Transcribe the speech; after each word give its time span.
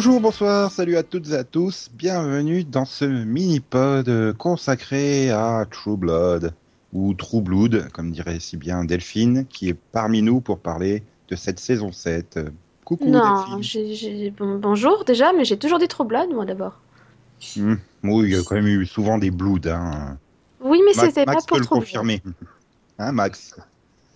Bonjour, 0.00 0.20
bonsoir, 0.20 0.70
salut 0.70 0.96
à 0.96 1.02
toutes 1.02 1.30
et 1.30 1.34
à 1.34 1.42
tous. 1.42 1.90
Bienvenue 1.92 2.62
dans 2.62 2.84
ce 2.84 3.04
mini-pod 3.04 4.32
consacré 4.36 5.32
à 5.32 5.66
True 5.68 5.96
Blood, 5.96 6.54
ou 6.92 7.14
True 7.14 7.40
Blood, 7.42 7.88
comme 7.92 8.12
dirait 8.12 8.38
si 8.38 8.56
bien 8.56 8.84
Delphine, 8.84 9.44
qui 9.46 9.68
est 9.68 9.74
parmi 9.90 10.22
nous 10.22 10.40
pour 10.40 10.60
parler 10.60 11.02
de 11.28 11.34
cette 11.34 11.58
saison 11.58 11.90
7. 11.90 12.38
Coucou 12.84 13.10
Non, 13.10 13.58
Delphine. 13.58 14.30
bon- 14.38 14.58
bonjour 14.60 15.04
déjà, 15.04 15.32
mais 15.32 15.44
j'ai 15.44 15.58
toujours 15.58 15.80
dit 15.80 15.88
trop 15.88 16.04
blood, 16.04 16.28
moi 16.32 16.44
d'abord. 16.44 16.78
Hmm, 17.56 17.74
Oui, 18.04 18.28
il 18.28 18.36
y 18.36 18.38
a 18.38 18.42
quand 18.44 18.54
même 18.54 18.68
eu 18.68 18.86
souvent 18.86 19.18
des 19.18 19.32
bloods. 19.32 19.66
Hein. 19.68 20.16
Oui, 20.60 20.80
mais 20.86 20.92
c'était 20.94 21.26
Max 21.26 21.42
pas 21.42 21.48
pour 21.48 21.56
peut 21.56 21.62
le 21.64 21.66
confirmer. 21.66 22.22
Hein, 23.00 23.10
Max 23.10 23.56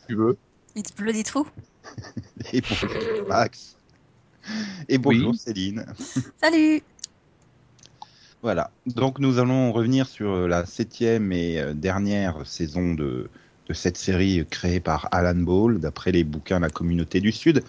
tu 0.06 0.14
veux? 0.14 0.36
It's 0.76 0.92
bloody 0.94 1.24
true. 1.24 1.42
Et 2.52 2.62
Max. 3.28 3.74
Et 4.88 4.98
bonjour, 4.98 5.30
Oui. 5.32 5.38
Céline. 5.38 5.86
Salut 6.42 6.82
Voilà. 8.42 8.70
Donc, 8.86 9.18
nous 9.18 9.38
allons 9.38 9.72
revenir 9.72 10.06
sur 10.06 10.30
euh, 10.30 10.48
la 10.48 10.66
septième 10.66 11.32
et 11.32 11.60
euh, 11.60 11.74
dernière 11.74 12.46
saison 12.46 12.94
de, 12.94 13.30
de 13.68 13.72
cette 13.74 13.96
série 13.96 14.44
créée 14.50 14.80
par 14.80 15.08
Alan 15.12 15.34
Ball, 15.40 15.78
d'après 15.78 16.12
les 16.12 16.24
bouquins 16.24 16.58
La 16.60 16.70
Communauté 16.70 17.20
du 17.20 17.32
Sud. 17.32 17.62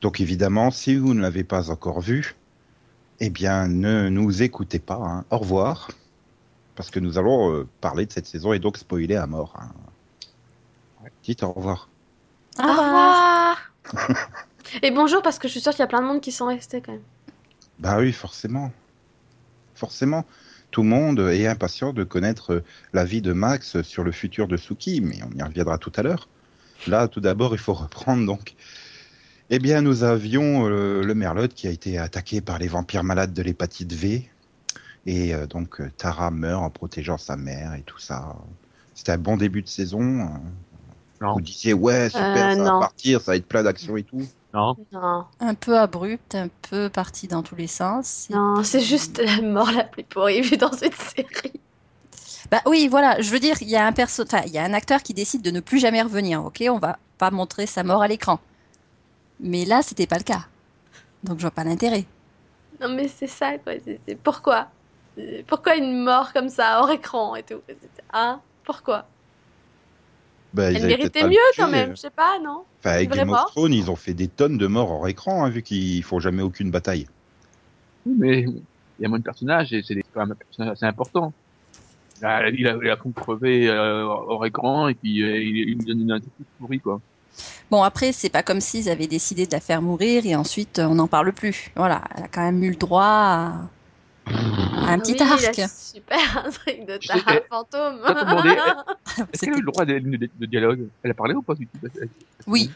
Donc, 0.00 0.20
évidemment, 0.20 0.70
si 0.70 0.96
vous 0.96 1.12
ne 1.14 1.20
l'avez 1.20 1.44
pas 1.44 1.70
encore 1.70 2.00
vu, 2.00 2.34
eh 3.20 3.30
bien, 3.30 3.68
ne 3.68 4.08
nous 4.08 4.42
écoutez 4.42 4.78
pas. 4.78 5.00
hein. 5.02 5.24
Au 5.30 5.38
revoir. 5.38 5.90
Parce 6.76 6.90
que 6.90 7.00
nous 7.00 7.18
allons 7.18 7.52
euh, 7.52 7.66
parler 7.80 8.06
de 8.06 8.12
cette 8.12 8.26
saison 8.26 8.52
et 8.52 8.60
donc 8.60 8.78
spoiler 8.78 9.16
à 9.16 9.26
mort. 9.26 9.54
hein. 9.58 9.72
Dites 11.24 11.42
au 11.42 11.52
revoir. 11.52 11.88
Au 12.58 12.62
revoir 12.68 13.72
Et 14.82 14.90
bonjour, 14.90 15.22
parce 15.22 15.38
que 15.38 15.48
je 15.48 15.52
suis 15.52 15.60
sûre 15.60 15.72
qu'il 15.72 15.80
y 15.80 15.84
a 15.84 15.88
plein 15.88 16.00
de 16.02 16.06
monde 16.06 16.20
qui 16.20 16.32
sont 16.32 16.46
restés 16.46 16.80
quand 16.80 16.92
même. 16.92 17.02
Bah 17.78 17.98
oui, 17.98 18.12
forcément. 18.12 18.72
Forcément. 19.74 20.24
Tout 20.70 20.82
le 20.82 20.88
monde 20.88 21.20
est 21.20 21.46
impatient 21.46 21.92
de 21.92 22.04
connaître 22.04 22.54
euh, 22.54 22.64
la 22.92 23.04
vie 23.04 23.22
de 23.22 23.32
Max 23.32 23.80
sur 23.82 24.04
le 24.04 24.12
futur 24.12 24.48
de 24.48 24.56
Suki, 24.56 25.00
mais 25.00 25.20
on 25.22 25.36
y 25.36 25.42
reviendra 25.42 25.78
tout 25.78 25.92
à 25.96 26.02
l'heure. 26.02 26.28
Là, 26.86 27.08
tout 27.08 27.20
d'abord, 27.20 27.54
il 27.54 27.58
faut 27.58 27.72
reprendre 27.72 28.26
donc. 28.26 28.54
Eh 29.50 29.58
bien, 29.58 29.80
nous 29.80 30.02
avions 30.04 30.66
euh, 30.68 31.02
le 31.02 31.14
Merlot 31.14 31.48
qui 31.48 31.66
a 31.66 31.70
été 31.70 31.96
attaqué 31.98 32.40
par 32.42 32.58
les 32.58 32.68
vampires 32.68 33.04
malades 33.04 33.32
de 33.32 33.42
l'hépatite 33.42 33.92
V. 33.94 34.28
Et 35.06 35.34
euh, 35.34 35.46
donc, 35.46 35.80
Tara 35.96 36.30
meurt 36.30 36.62
en 36.62 36.70
protégeant 36.70 37.16
sa 37.16 37.36
mère 37.36 37.72
et 37.74 37.82
tout 37.82 37.98
ça. 37.98 38.36
C'était 38.94 39.12
un 39.12 39.18
bon 39.18 39.36
début 39.38 39.62
de 39.62 39.68
saison. 39.68 40.20
hein. 40.20 40.40
Non. 41.20 41.32
Vous 41.32 41.40
disiez, 41.40 41.72
ouais, 41.72 42.10
super, 42.10 42.50
Euh, 42.50 42.56
ça 42.56 42.62
va 42.62 42.70
non. 42.72 42.78
partir, 42.80 43.20
ça 43.20 43.32
va 43.32 43.36
être 43.36 43.48
plein 43.48 43.62
d'action 43.62 43.96
et 43.96 44.02
tout. 44.04 44.22
Non. 44.52 44.76
Non, 44.92 45.26
Un 45.40 45.54
peu 45.54 45.78
abrupt, 45.78 46.34
un 46.34 46.48
peu 46.70 46.90
parti 46.90 47.28
dans 47.28 47.42
tous 47.42 47.56
les 47.56 47.66
sens. 47.66 48.28
non, 48.30 48.62
c'est 48.64 48.80
juste 48.80 49.18
la 49.18 49.42
mort 49.42 49.70
la 49.72 49.84
plus 49.84 50.04
pourrie 50.04 50.56
dans 50.56 50.72
cette 50.72 50.94
série. 50.94 51.60
Bah 52.50 52.60
oui, 52.66 52.88
voilà, 52.88 53.20
je 53.20 53.30
veux 53.30 53.40
dire, 53.40 53.56
il 53.62 53.68
y 53.68 53.76
a 53.76 53.86
un 53.86 53.92
perso... 53.92 54.22
enfin, 54.22 54.42
il 54.46 54.52
y 54.52 54.58
a 54.58 54.64
un 54.64 54.72
acteur 54.74 55.02
qui 55.02 55.14
décide 55.14 55.42
de 55.42 55.50
ne 55.50 55.60
plus 55.60 55.78
jamais 55.78 56.02
revenir, 56.02 56.44
ok 56.44 56.64
On 56.70 56.78
va 56.78 56.98
pas 57.18 57.30
montrer 57.30 57.66
sa 57.66 57.82
mort 57.84 58.02
à 58.02 58.08
l'écran. 58.08 58.40
Mais 59.40 59.64
là, 59.64 59.82
c'était 59.82 60.06
pas 60.06 60.18
le 60.18 60.24
cas. 60.24 60.46
Donc 61.24 61.38
je 61.38 61.42
vois 61.42 61.50
pas 61.52 61.64
l'intérêt. 61.64 62.06
Non, 62.80 62.88
mais 62.94 63.08
c'est 63.08 63.26
ça, 63.26 63.58
quoi. 63.58 63.74
c'est- 63.84 64.00
c'est- 64.06 64.16
Pourquoi? 64.16 64.68
Pourquoi 65.48 65.76
une 65.76 66.02
mort 66.04 66.32
comme 66.32 66.48
ça, 66.48 66.80
hors 66.80 66.90
écran 66.90 67.34
et 67.36 67.42
tout? 67.44 67.62
Hein? 68.12 68.40
Pourquoi? 68.64 69.08
Bah, 70.54 70.72
Elle 70.72 70.86
méritait 70.86 71.28
mieux 71.28 71.36
quand 71.56 71.68
même, 71.68 71.90
je 71.90 72.00
sais 72.00 72.10
pas, 72.10 72.38
non? 72.42 72.64
Enfin, 72.80 72.92
avec 72.92 73.10
Game 73.10 73.30
of. 73.30 73.46
Thrones, 73.50 73.72
ils 73.72 73.90
ont 73.90 73.96
fait 73.96 74.14
des 74.14 74.28
tonnes 74.28 74.56
de 74.56 74.66
morts 74.66 74.90
hors 74.90 75.08
écran, 75.08 75.44
hein, 75.44 75.50
vu 75.50 75.62
qu'ils 75.62 76.02
font 76.02 76.20
jamais 76.20 76.42
aucune 76.42 76.70
bataille. 76.70 77.06
Mais 78.06 78.40
il 78.40 79.02
y 79.02 79.04
a 79.04 79.08
moins 79.08 79.18
de 79.18 79.24
personnages 79.24 79.72
et 79.72 79.82
c'est 79.82 80.02
quand 80.14 80.20
même 80.20 80.32
un 80.32 80.34
personnage 80.34 80.72
assez 80.72 80.86
important. 80.86 81.32
Là, 82.20 82.48
il 82.48 82.66
a, 82.66 82.76
il 82.82 82.90
a 82.90 82.96
crevé 82.96 83.68
euh, 83.68 84.04
hors 84.04 84.44
écran 84.46 84.88
et 84.88 84.94
puis 84.94 85.22
euh, 85.22 85.36
il, 85.36 85.56
il 85.70 85.78
nous 85.78 85.84
donne 85.84 86.00
une 86.00 86.12
attitude 86.12 86.46
pourrie 86.58 86.80
quoi. 86.80 87.00
Bon, 87.70 87.82
après, 87.82 88.12
c'est 88.12 88.30
pas 88.30 88.42
comme 88.42 88.60
s'ils 88.60 88.88
avaient 88.88 89.06
décidé 89.06 89.46
de 89.46 89.52
la 89.52 89.60
faire 89.60 89.82
mourir 89.82 90.26
et 90.26 90.34
ensuite 90.34 90.80
on 90.80 90.96
n'en 90.96 91.06
parle 91.06 91.32
plus. 91.32 91.70
Voilà, 91.76 92.02
elle 92.16 92.24
a 92.24 92.28
quand 92.28 92.40
même 92.40 92.62
eu 92.64 92.70
le 92.70 92.76
droit 92.76 93.04
à 93.04 93.70
un 94.86 94.98
petit 94.98 95.12
oui, 95.12 95.20
arc. 95.20 95.60
super 95.70 96.44
de 96.66 96.98
sais, 97.00 97.08
Tara 97.08 97.36
eh, 97.36 97.40
fantôme. 97.48 98.00
Est-ce 99.32 99.44
qu'elle 99.44 99.54
a 99.54 99.56
eu 99.56 99.60
le 99.60 99.66
droit 99.66 99.84
de, 99.84 99.98
de- 99.98 100.30
de 100.38 100.46
dialogue? 100.46 100.86
Elle 101.02 101.10
a 101.10 101.14
parlé 101.14 101.34
ou 101.34 101.42
pas 101.42 101.54
du 101.54 101.66
tout 101.66 101.78
Oui. 102.46 102.70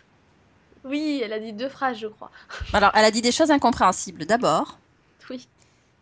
Oui, 0.85 1.21
elle 1.25 1.33
a 1.33 1.39
dit 1.39 1.53
deux 1.53 1.69
phrases, 1.69 1.99
je 1.99 2.09
crois. 2.09 2.31
Alors, 2.73 2.91
elle 2.95 3.05
a 3.05 3.11
dit 3.11 3.23
des 3.23 3.33
choses 3.33 3.51
incompréhensibles 3.51 4.27
d'abord. 4.27 4.79
Oui. 5.31 5.47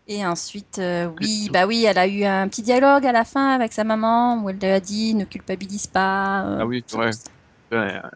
Et 0.08 0.26
ensuite, 0.26 0.78
euh, 0.78 1.08
oui, 1.20 1.50
bah 1.52 1.66
oui, 1.66 1.84
elle 1.84 1.98
a 1.98 2.06
eu 2.06 2.24
un 2.24 2.48
petit 2.48 2.62
dialogue 2.62 3.06
à 3.06 3.12
la 3.12 3.24
fin 3.24 3.50
avec 3.50 3.72
sa 3.72 3.84
maman 3.84 4.42
où 4.42 4.50
elle 4.50 4.56
lui 4.56 4.66
a 4.66 4.80
dit 4.80 5.14
ne 5.14 5.24
culpabilise 5.24 5.86
pas. 5.86 6.42
euh, 6.46 6.58
Ah 6.60 6.66
oui, 6.66 6.82
c'est 6.86 6.96
vrai. 6.96 7.10
Ouais, 7.10 7.12
il 7.70 7.76
y 7.76 7.82
a 7.82 8.10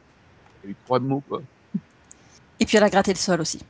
eu 0.71 0.75
trois 0.87 0.99
mots 0.99 1.23
quoi. 1.29 1.41
Et 2.59 2.65
puis 2.67 2.77
elle 2.77 2.83
a 2.83 2.91
gratté 2.91 3.13
le 3.13 3.19
sol 3.19 3.41
aussi. 3.41 3.61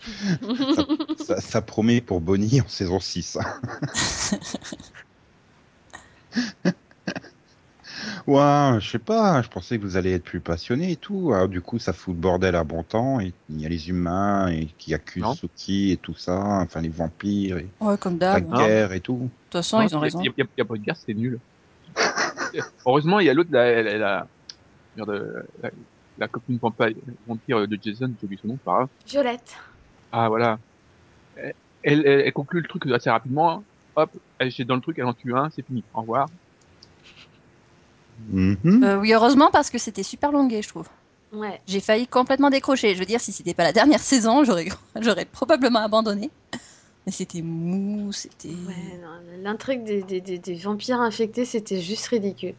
ça, 1.26 1.40
ça 1.40 1.62
promet 1.62 2.00
pour 2.00 2.20
Bonnie 2.20 2.60
en 2.60 2.68
saison 2.68 3.00
6. 3.00 3.38
ouais, 8.26 8.76
je 8.80 8.88
sais 8.90 8.98
pas, 8.98 9.42
je 9.42 9.48
pensais 9.48 9.78
que 9.78 9.82
vous 9.82 9.96
allez 9.96 10.12
être 10.12 10.24
plus 10.24 10.40
passionné 10.40 10.92
et 10.92 10.96
tout. 10.96 11.32
Alors, 11.32 11.48
du 11.48 11.60
coup, 11.60 11.78
ça 11.78 11.92
fout 11.92 12.14
le 12.14 12.20
bordel 12.20 12.54
à 12.54 12.64
bon 12.64 12.82
temps. 12.82 13.20
Et 13.20 13.32
il 13.50 13.60
y 13.60 13.66
a 13.66 13.68
les 13.68 13.88
humains 13.88 14.48
et 14.48 14.66
qui 14.78 14.94
accusent 14.94 15.22
Non. 15.22 15.34
Suki 15.34 15.92
et 15.92 15.96
tout 15.96 16.14
ça, 16.14 16.38
enfin 16.38 16.80
les 16.80 16.88
vampires 16.88 17.58
et 17.58 17.68
Ouais, 17.80 17.96
comme 17.98 18.18
la. 18.18 18.40
De 18.40 18.56
guerre 18.56 18.92
et 18.92 19.00
tout. 19.00 19.30
toute 19.50 19.52
façon, 19.52 19.82
ils 19.82 19.96
ont 19.96 20.00
raison. 20.00 20.20
Il 20.20 20.22
n'y 20.22 20.28
a, 20.28 20.32
il 20.36 20.58
y 20.58 20.60
a 20.60 20.64
pas 20.64 20.74
de 20.74 20.80
guerre, 20.80 20.96
c'était 20.96 21.14
nul. 21.14 21.38
Heureusement, 22.86 23.20
il 23.20 23.26
y 23.26 23.30
a 23.30 23.34
l'autre, 23.34 23.50
la, 23.52 23.82
la, 23.82 23.98
la, 23.98 24.26
merde, 24.96 25.46
la, 25.62 25.70
la 26.18 26.28
copine 26.28 26.58
vampire, 26.58 26.94
vampire 27.26 27.66
de 27.68 27.78
Jason, 27.82 28.12
j'ai 28.18 28.24
oublié 28.24 28.40
son 28.40 28.48
nom, 28.48 28.58
par 28.64 28.76
grave. 28.76 28.88
Violette. 29.06 29.56
Ah 30.12 30.28
voilà. 30.28 30.58
Elle, 31.36 31.54
elle, 31.82 32.06
elle 32.06 32.32
conclut 32.32 32.60
le 32.60 32.68
truc 32.68 32.86
assez 32.86 33.10
rapidement. 33.10 33.62
Hop, 33.96 34.10
elle 34.38 34.50
jette 34.50 34.66
dans 34.66 34.76
le 34.76 34.80
truc, 34.80 34.98
elle 34.98 35.06
en 35.06 35.14
tue 35.14 35.34
un, 35.34 35.50
c'est 35.54 35.62
fini. 35.62 35.84
Au 35.94 36.00
revoir. 36.00 36.28
Mhm. 38.30 38.82
Euh, 38.84 38.98
oui, 38.98 39.12
heureusement 39.12 39.50
parce 39.50 39.70
que 39.70 39.78
c'était 39.78 40.02
super 40.02 40.32
longué, 40.32 40.62
je 40.62 40.68
trouve. 40.68 40.88
Ouais. 41.32 41.60
J'ai 41.66 41.80
failli 41.80 42.06
complètement 42.06 42.50
décrocher. 42.50 42.94
Je 42.94 42.98
veux 42.98 43.04
dire, 43.06 43.20
si 43.20 43.32
c'était 43.32 43.54
pas 43.54 43.64
la 43.64 43.72
dernière 43.72 44.00
saison, 44.00 44.44
j'aurais, 44.44 44.66
probablement 45.32 45.80
abandonné. 45.80 46.30
Mais 47.06 47.12
c'était 47.12 47.42
mou, 47.42 48.12
c'était. 48.12 48.48
Ouais, 48.48 48.98
non, 49.02 49.42
l'intrigue 49.42 49.84
des, 49.84 50.02
des, 50.02 50.20
des, 50.20 50.38
des 50.38 50.54
vampires 50.54 51.00
infectés, 51.00 51.44
c'était 51.44 51.80
juste 51.80 52.06
ridicule. 52.08 52.54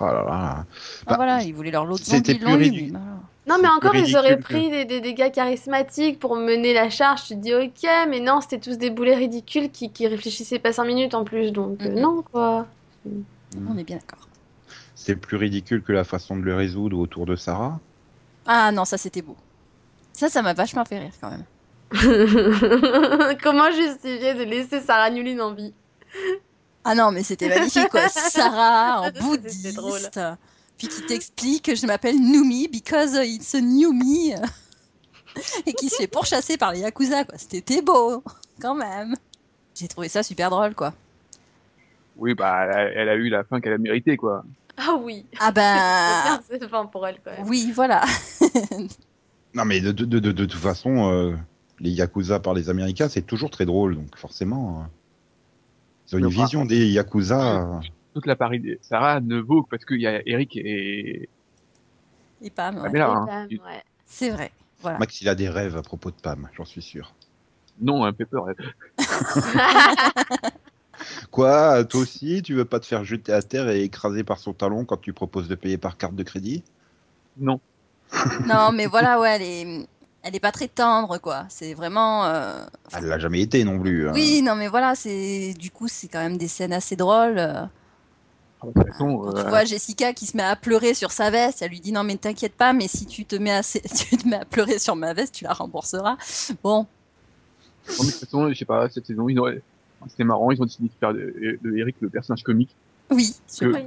Oh 0.00 0.06
là 0.06 0.12
là. 0.12 0.24
Ah, 0.30 0.64
Bah, 1.06 1.16
voilà, 1.16 1.42
ils 1.42 1.54
voulaient 1.54 1.70
leur 1.70 1.84
lot 1.84 1.98
de 1.98 2.02
c'était 2.02 2.32
zombies, 2.32 2.32
ils 2.32 2.38
plus 2.38 2.92
l'ont 2.92 2.98
eu. 2.98 3.00
Non, 3.46 3.56
mais 3.60 3.68
encore, 3.68 3.96
ils 3.96 4.16
auraient 4.16 4.38
pris 4.38 4.70
des, 4.70 4.84
des, 4.84 5.00
des 5.00 5.14
gars 5.14 5.30
charismatiques 5.30 6.18
pour 6.20 6.36
mener 6.36 6.72
la 6.74 6.90
charge. 6.90 7.24
Tu 7.24 7.34
te 7.34 7.40
dis, 7.40 7.54
ok, 7.54 7.88
mais 8.08 8.20
non, 8.20 8.40
c'était 8.40 8.60
tous 8.60 8.76
des 8.76 8.90
boulets 8.90 9.14
ridicules 9.16 9.70
qui, 9.70 9.90
qui 9.90 10.06
réfléchissaient 10.06 10.58
pas 10.58 10.72
5 10.72 10.84
minutes 10.84 11.14
en 11.14 11.24
plus. 11.24 11.50
Donc, 11.50 11.80
euh, 11.82 11.88
non, 11.88 12.22
quoi. 12.22 12.66
On 13.06 13.76
est 13.78 13.84
bien 13.84 13.96
d'accord. 13.96 14.28
C'est 14.94 15.16
plus 15.16 15.36
ridicule 15.38 15.82
que 15.82 15.92
la 15.92 16.04
façon 16.04 16.36
de 16.36 16.42
le 16.42 16.54
résoudre 16.54 16.98
autour 16.98 17.24
de 17.26 17.34
Sarah. 17.34 17.80
Ah 18.46 18.70
non, 18.72 18.84
ça 18.84 18.98
c'était 18.98 19.22
beau. 19.22 19.36
Ça, 20.12 20.28
ça 20.28 20.42
m'a 20.42 20.52
vachement 20.52 20.84
fait 20.84 20.98
rire 20.98 21.12
quand 21.20 21.30
même. 21.30 21.44
Comment 23.42 23.70
justifier 23.72 24.34
de 24.34 24.44
laisser 24.44 24.80
Sarah 24.80 25.10
Newlin 25.10 25.40
en 25.40 25.54
vie? 25.54 25.72
Ah 26.84 26.94
non, 26.94 27.10
mais 27.10 27.22
c'était 27.22 27.48
magnifique 27.48 27.88
quoi. 27.88 28.08
Sarah 28.08 29.00
en 29.00 29.04
C'était 29.06 29.20
bouddhiste. 29.20 29.76
drôle. 29.76 30.00
Puis 30.80 30.88
qui 30.88 31.02
t'explique 31.02 31.66
que 31.66 31.74
je 31.74 31.84
m'appelle 31.84 32.18
Numi 32.18 32.66
because 32.66 33.12
it's 33.22 33.54
a 33.54 33.60
new 33.60 33.92
me. 33.92 34.32
Et 35.66 35.74
qui 35.74 35.90
se 35.90 35.96
fait 35.96 36.06
pourchasser 36.06 36.56
par 36.56 36.72
les 36.72 36.80
Yakuza 36.80 37.24
quoi. 37.24 37.34
C'était 37.36 37.82
beau, 37.82 38.24
quand 38.62 38.74
même. 38.74 39.14
J'ai 39.74 39.88
trouvé 39.88 40.08
ça 40.08 40.22
super 40.22 40.48
drôle 40.48 40.74
quoi. 40.74 40.94
Oui, 42.16 42.32
bah, 42.34 42.62
elle 42.64 42.70
a, 42.70 42.82
elle 42.94 43.08
a 43.10 43.14
eu 43.14 43.28
la 43.28 43.44
fin 43.44 43.60
qu'elle 43.60 43.74
a 43.74 43.78
méritée, 43.78 44.16
quoi. 44.16 44.42
Ah 44.78 44.94
oui. 44.98 45.26
Ah 45.38 45.52
ben. 45.54 46.40
C'est 46.48 46.66
fin 46.66 46.86
pour 46.86 47.06
elle 47.06 47.18
quand 47.22 47.30
même. 47.30 47.46
Oui, 47.46 47.72
voilà. 47.74 48.02
Non, 49.52 49.64
mais 49.66 49.80
de, 49.80 49.92
de, 49.92 50.06
de, 50.06 50.18
de, 50.20 50.32
de 50.32 50.44
toute 50.46 50.60
façon, 50.60 51.10
euh, 51.12 51.34
les 51.80 51.90
Yakuza 51.90 52.40
par 52.40 52.54
les 52.54 52.70
Américains, 52.70 53.08
c'est 53.10 53.26
toujours 53.26 53.50
très 53.50 53.66
drôle, 53.66 53.96
donc 53.96 54.16
forcément. 54.16 54.78
euh, 54.78 54.84
ils 56.08 56.14
ont 56.14 56.18
une 56.20 56.28
vision 56.28 56.64
des 56.64 56.86
Yakuza. 56.86 57.80
Euh, 58.10 58.14
Toute 58.14 58.26
la 58.26 58.36
Paris 58.36 58.60
de 58.60 58.78
Sarah 58.82 59.20
ne 59.20 59.38
vaut 59.38 59.62
que 59.62 59.68
parce 59.70 59.84
qu'il 59.84 60.00
y 60.00 60.06
a 60.06 60.20
Eric 60.26 60.56
et 60.56 61.28
Et 62.42 62.50
Pam, 62.50 62.76
ouais. 62.82 63.00
Hein. 63.00 63.26
Pam, 63.26 63.46
Il- 63.50 63.58
ouais. 63.60 63.82
c'est 64.06 64.30
vrai. 64.30 64.50
Voilà. 64.80 64.98
Max, 64.98 65.20
il 65.20 65.28
a 65.28 65.34
des 65.34 65.48
rêves 65.48 65.76
à 65.76 65.82
propos 65.82 66.10
de 66.10 66.16
Pam, 66.16 66.48
j'en 66.56 66.64
suis 66.64 66.82
sûr. 66.82 67.12
Non, 67.80 68.04
un 68.04 68.12
Pepper. 68.12 68.38
elle- 68.48 68.74
Quoi, 71.30 71.84
toi 71.84 72.00
aussi, 72.00 72.42
tu 72.42 72.54
veux 72.54 72.64
pas 72.66 72.78
te 72.80 72.86
faire 72.86 73.04
jeter 73.04 73.32
à 73.32 73.40
terre 73.42 73.68
et 73.70 73.82
écraser 73.82 74.22
par 74.22 74.38
son 74.38 74.52
talon 74.52 74.84
quand 74.84 74.98
tu 74.98 75.12
proposes 75.14 75.48
de 75.48 75.54
payer 75.54 75.78
par 75.78 75.96
carte 75.96 76.14
de 76.14 76.22
crédit? 76.22 76.62
Non. 77.38 77.60
Non, 78.46 78.72
mais 78.72 78.86
voilà, 78.86 79.18
ouais, 79.20 79.38
les... 79.38 79.86
elle 80.22 80.34
est 80.36 80.40
pas 80.40 80.52
très 80.52 80.68
tendre, 80.68 81.18
quoi. 81.18 81.46
C'est 81.48 81.72
vraiment. 81.74 82.26
euh, 82.26 82.64
Elle 82.92 83.04
l'a 83.04 83.18
jamais 83.18 83.40
été 83.40 83.64
non 83.64 83.78
plus. 83.78 84.08
hein. 84.08 84.12
Oui, 84.14 84.42
non, 84.42 84.56
mais 84.56 84.68
voilà, 84.68 84.94
c'est 84.94 85.54
du 85.54 85.70
coup, 85.70 85.88
c'est 85.88 86.08
quand 86.08 86.18
même 86.18 86.36
des 86.36 86.48
scènes 86.48 86.72
assez 86.72 86.96
drôles. 86.96 87.40
Euh. 88.64 88.68
De 88.68 88.72
toute 88.82 88.92
façon, 88.92 89.18
Quand 89.22 89.36
euh, 89.36 89.42
tu 89.42 89.48
vois 89.48 89.64
Jessica 89.64 90.12
qui 90.12 90.26
se 90.26 90.36
met 90.36 90.42
à 90.42 90.56
pleurer 90.56 90.94
sur 90.94 91.12
sa 91.12 91.30
veste, 91.30 91.62
elle 91.62 91.70
lui 91.70 91.80
dit 91.80 91.92
non 91.92 92.04
mais 92.04 92.16
t'inquiète 92.16 92.54
pas, 92.54 92.72
mais 92.72 92.88
si 92.88 93.06
tu 93.06 93.24
te 93.24 93.36
mets 93.36 93.52
à, 93.52 93.62
tu 94.08 94.16
te 94.16 94.28
mets 94.28 94.36
à 94.36 94.44
pleurer 94.44 94.78
sur 94.78 94.96
ma 94.96 95.12
veste, 95.14 95.34
tu 95.34 95.44
la 95.44 95.52
rembourseras. 95.52 96.16
Bon, 96.62 96.82
bon, 96.82 96.88
mais 98.00 98.06
de 98.06 98.10
toute 98.12 98.20
façon, 98.20 98.48
je 98.50 98.54
sais 98.58 98.64
pas, 98.64 98.88
cette 98.90 99.06
saison, 99.06 99.28
ils 99.28 99.38
ont... 99.40 99.46
c'était 100.08 100.24
marrant, 100.24 100.50
ils 100.50 100.60
ont 100.60 100.66
décidé 100.66 100.88
de 100.88 100.94
faire 100.98 101.12
de, 101.14 101.58
de 101.62 101.76
Eric 101.76 101.96
le 102.00 102.10
personnage 102.10 102.42
comique. 102.42 102.74
oui, 103.10 103.34
Que- 103.58 103.66
Oui. 103.66 103.84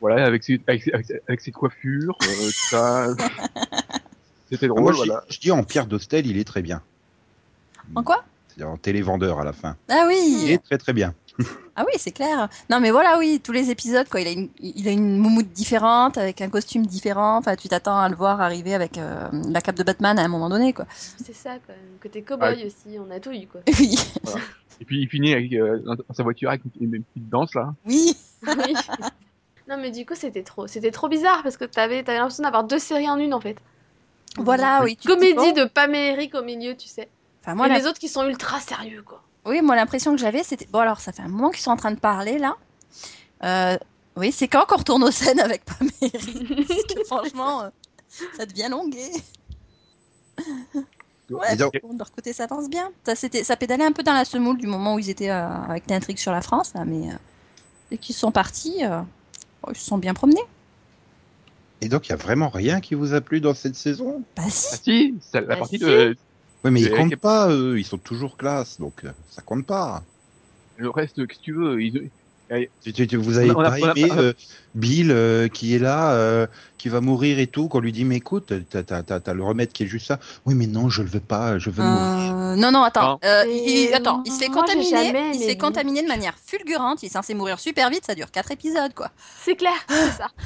Voilà, 0.00 0.26
avec 0.26 0.42
ses, 0.42 0.60
avec 0.66 0.82
ses, 0.82 0.92
avec 0.92 1.06
ses- 1.06 1.20
avec 1.28 1.40
ses 1.40 1.52
coiffures, 1.52 2.16
euh, 2.22 2.46
tout 2.46 2.52
ça. 2.70 3.06
C'était 4.50 4.66
drôle, 4.66 4.82
Moi, 4.82 4.92
je, 4.92 4.96
voilà. 4.96 5.22
je 5.30 5.38
dis 5.38 5.50
en 5.52 5.62
Pierre 5.62 5.86
d'Hostel, 5.86 6.26
il 6.26 6.36
est 6.38 6.44
très 6.44 6.60
bien. 6.60 6.82
en 7.94 8.02
quoi? 8.02 8.24
C'est 8.54 8.64
en 8.64 8.76
télévendeur 8.76 9.38
à 9.38 9.44
la 9.44 9.52
fin. 9.52 9.76
Ah 9.88 10.06
Il 10.10 10.44
oui, 10.44 10.50
est 10.52 10.58
très 10.62 10.76
très 10.76 10.92
bien. 10.92 11.14
ah 11.76 11.84
oui, 11.86 11.92
c'est 11.96 12.12
clair. 12.12 12.48
Non 12.70 12.80
mais 12.80 12.90
voilà, 12.90 13.18
oui, 13.18 13.40
tous 13.42 13.52
les 13.52 13.70
épisodes 13.70 14.08
quoi, 14.08 14.20
il 14.20 14.28
a 14.28 14.30
une, 14.30 14.48
il 14.60 14.86
a 14.88 14.90
une 14.90 15.18
moumoute 15.18 15.50
différente, 15.52 16.18
avec 16.18 16.40
un 16.40 16.48
costume 16.48 16.86
différent. 16.86 17.36
Enfin, 17.38 17.56
tu 17.56 17.68
t'attends 17.68 17.98
à 17.98 18.08
le 18.08 18.16
voir 18.16 18.40
arriver 18.40 18.74
avec 18.74 18.98
euh, 18.98 19.28
la 19.48 19.60
cape 19.60 19.76
de 19.76 19.82
Batman 19.82 20.18
à 20.18 20.22
un 20.22 20.28
moment 20.28 20.48
donné 20.48 20.72
quoi. 20.72 20.86
C'est 20.92 21.34
ça, 21.34 21.50
même. 21.68 21.76
Côté 22.02 22.22
cowboy 22.22 22.66
aussi, 22.66 22.98
on 22.98 23.10
a 23.10 23.20
tout 23.20 23.32
eu, 23.32 23.46
quoi. 23.46 23.60
Oui, 23.78 23.96
Et 24.80 24.84
puis 24.84 25.00
il 25.02 25.08
finit 25.08 25.32
avec, 25.32 25.52
euh, 25.52 25.78
dans, 25.78 25.96
sa 26.14 26.22
voiture 26.22 26.50
avec 26.50 26.62
une, 26.80 26.94
une 26.94 27.04
petite 27.04 27.28
danse, 27.28 27.54
là. 27.54 27.74
oui. 27.86 28.16
Oui. 28.46 28.74
non, 29.68 29.76
mais 29.78 29.90
du 29.90 30.04
coup, 30.04 30.14
c'était 30.14 30.42
trop. 30.42 30.66
C'était 30.66 30.90
trop 30.90 31.08
bizarre 31.08 31.42
parce 31.42 31.56
que 31.56 31.64
t'avais 31.64 32.00
avais, 32.00 32.18
l'impression 32.18 32.42
d'avoir 32.42 32.64
deux 32.64 32.78
séries 32.78 33.08
en 33.08 33.18
une, 33.18 33.34
en 33.34 33.40
fait. 33.40 33.56
Voilà, 34.36 34.82
oui. 34.82 34.96
Comédie 34.96 35.34
bon. 35.34 35.52
de 35.52 35.64
Pam 35.64 35.94
et 35.94 36.08
Eric 36.12 36.34
au 36.34 36.42
milieu, 36.42 36.76
tu 36.76 36.88
sais. 36.88 37.08
Enfin, 37.42 37.54
moi, 37.54 37.66
et 37.66 37.68
la- 37.68 37.78
les 37.78 37.86
autres 37.86 37.98
qui 37.98 38.08
sont 38.08 38.26
ultra 38.26 38.60
sérieux, 38.60 39.02
quoi. 39.02 39.22
Oui, 39.44 39.60
moi 39.60 39.74
l'impression 39.76 40.12
que 40.12 40.18
j'avais, 40.20 40.42
c'était 40.44 40.66
bon 40.70 40.78
alors 40.80 41.00
ça 41.00 41.12
fait 41.12 41.22
un 41.22 41.28
moment 41.28 41.50
qu'ils 41.50 41.62
sont 41.62 41.70
en 41.72 41.76
train 41.76 41.90
de 41.90 41.98
parler 41.98 42.38
là. 42.38 42.56
Euh, 43.44 43.76
oui, 44.16 44.30
c'est 44.30 44.46
quand 44.46 44.66
qu'on 44.66 44.76
retourne 44.76 45.02
aux 45.02 45.10
scènes 45.10 45.40
avec 45.40 45.64
Pam 45.64 45.88
et 46.00 46.10
Eric 46.14 46.66
Parce 46.68 46.84
que 46.84 47.04
franchement, 47.04 47.62
euh, 47.62 47.68
ça 48.36 48.46
devient 48.46 48.68
longué. 48.70 49.10
Ouais, 51.30 51.56
donc- 51.56 51.72
bon, 51.82 51.94
de 51.94 51.98
leur 51.98 52.12
côté, 52.12 52.32
ça 52.32 52.44
avance 52.44 52.68
bien. 52.68 52.90
Ça, 53.04 53.14
c'était, 53.14 53.42
ça 53.42 53.56
pédalait 53.56 53.84
un 53.86 53.92
peu 53.92 54.02
dans 54.02 54.12
la 54.12 54.24
semoule 54.26 54.58
du 54.58 54.66
moment 54.66 54.94
où 54.94 54.98
ils 54.98 55.08
étaient 55.08 55.30
euh, 55.30 55.48
avec 55.48 55.88
l'intrigue 55.88 56.18
sur 56.18 56.30
la 56.30 56.42
France, 56.42 56.74
là, 56.74 56.84
mais 56.84 57.08
euh, 57.08 57.14
dès 57.90 57.96
qu'ils 57.96 58.14
sont 58.14 58.30
partis, 58.30 58.84
euh, 58.84 59.00
bon, 59.62 59.70
ils 59.72 59.76
se 59.76 59.86
sont 59.86 59.98
bien 59.98 60.12
promenés. 60.14 60.42
Et 61.80 61.88
donc, 61.88 62.06
il 62.06 62.10
y 62.10 62.12
a 62.12 62.16
vraiment 62.16 62.48
rien 62.50 62.80
qui 62.80 62.94
vous 62.94 63.14
a 63.14 63.20
plu 63.22 63.40
dans 63.40 63.54
cette 63.54 63.76
saison? 63.76 64.22
Bah 64.36 64.42
Ah 64.46 64.50
si, 64.50 64.80
si, 64.82 65.18
c'est 65.20 65.40
la 65.40 65.54
Ah, 65.54 65.56
partie 65.56 65.78
si. 65.78 65.84
de... 65.84 66.16
Oui, 66.64 66.70
mais 66.70 66.80
ils 66.82 66.90
comptent 66.90 67.16
pas, 67.16 67.50
eux. 67.50 67.78
Ils 67.78 67.84
sont 67.84 67.98
toujours 67.98 68.36
classe, 68.36 68.78
donc 68.78 69.04
euh, 69.04 69.12
ça 69.28 69.42
compte 69.42 69.66
pas. 69.66 70.04
Le 70.76 70.90
reste, 70.90 71.16
qu'est-ce 71.26 71.38
que 71.38 71.44
tu 71.44 71.54
veux 71.54 71.82
ils... 71.82 72.10
Vous 73.16 73.38
avez 73.38 73.50
On 73.50 73.60
a- 73.60 73.70
pas 73.70 73.78
on 73.78 73.84
a- 73.88 73.92
aimé 73.92 74.04
on 74.10 74.18
a- 74.18 74.20
euh, 74.20 74.32
Bill 74.74 75.10
euh, 75.10 75.48
qui 75.48 75.74
est 75.74 75.78
là, 75.78 76.14
euh, 76.14 76.46
qui 76.76 76.88
va 76.90 77.00
mourir 77.00 77.38
et 77.38 77.46
tout, 77.46 77.68
qu'on 77.68 77.80
lui 77.80 77.92
dit 77.92 78.04
mais 78.04 78.16
écoute, 78.16 78.52
t'as, 78.68 78.82
t'as, 78.82 79.02
t'as- 79.02 79.20
t'as 79.20 79.34
le 79.34 79.42
remède 79.42 79.72
qui 79.72 79.84
est 79.84 79.86
juste 79.86 80.06
ça. 80.06 80.20
Oui, 80.44 80.54
mais 80.54 80.66
non, 80.66 80.88
je 80.90 81.02
le 81.02 81.08
veux 81.08 81.20
pas, 81.20 81.58
je 81.58 81.70
veux 81.70 81.82
mourir. 81.82 82.10
Euh, 82.52 82.56
non, 82.56 82.70
non, 82.70 82.82
attends. 82.82 83.18
Euh, 83.24 83.44
il, 83.46 83.92
attends, 83.94 84.22
il 84.24 84.32
se 84.32 84.38
fait 84.38 84.48
moi, 84.48 84.64
j'ai 84.66 84.74
contaminer. 84.74 84.90
jamais 85.06 85.28
Il 85.30 85.34
se 85.34 85.36
aimé 85.38 85.44
fait 85.46 85.52
lui. 85.52 85.58
contaminer 85.58 86.02
de 86.02 86.08
manière 86.08 86.36
fulgurante. 86.38 87.02
Il 87.02 87.06
est 87.06 87.08
censé 87.10 87.34
mourir 87.34 87.58
super 87.58 87.90
vite. 87.90 88.04
Ça 88.04 88.14
dure 88.14 88.30
quatre 88.30 88.50
épisodes, 88.50 88.94
quoi. 88.94 89.10
C'est 89.40 89.56
clair, 89.56 89.74
c'est 89.88 90.10
ça. 90.12 90.28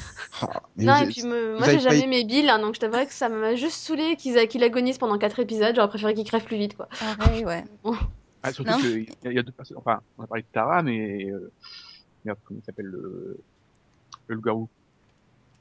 Ah, 0.43 0.61
mais 0.77 0.85
non, 0.85 0.97
et 0.97 1.07
puis 1.07 1.23
me- 1.23 1.57
moi, 1.59 1.67
j'ai 1.67 1.81
jamais 1.81 2.01
aimé 2.03 2.23
Bill, 2.25 2.51
hein, 2.51 2.59
donc 2.59 2.75
je 2.75 2.81
t'avouerais 2.81 3.07
que 3.07 3.15
ça 3.15 3.31
m'a 3.31 3.55
juste 3.55 3.77
saoulé 3.77 4.17
qu'il 4.17 4.37
a- 4.37 4.47
qu'il 4.47 4.63
agonise 4.63 4.99
pendant 4.99 5.17
4 5.17 5.41
épisodes. 5.41 5.75
J'aurais 5.75 5.89
préféré 5.89 6.13
qu'il 6.13 6.25
crève 6.27 6.45
plus 6.45 6.59
vite, 6.59 6.77
quoi. 6.77 6.89
Pareil, 7.19 7.45
ouais. 7.47 7.65
Ah, 8.43 8.53
surtout 8.53 8.71
Non. 8.71 8.77
qu'il 8.79 9.05
y, 9.05 9.27
a- 9.27 9.31
il 9.31 9.33
y 9.33 9.39
a 9.39 9.43
deux 9.43 9.51
personnes... 9.53 9.79
Enfin, 9.79 10.01
on 10.19 10.25
a 10.25 10.27
parlé 10.27 10.43
de 10.43 10.49
Tara, 10.53 10.83
mais... 10.83 11.25
Euh... 11.31 11.51
Merde, 12.27 12.39
comment 12.45 12.61
il 12.63 12.65
s'appelle 12.67 12.85
le... 12.87 13.39
Le 14.29 14.35
loup-garou? 14.35 14.69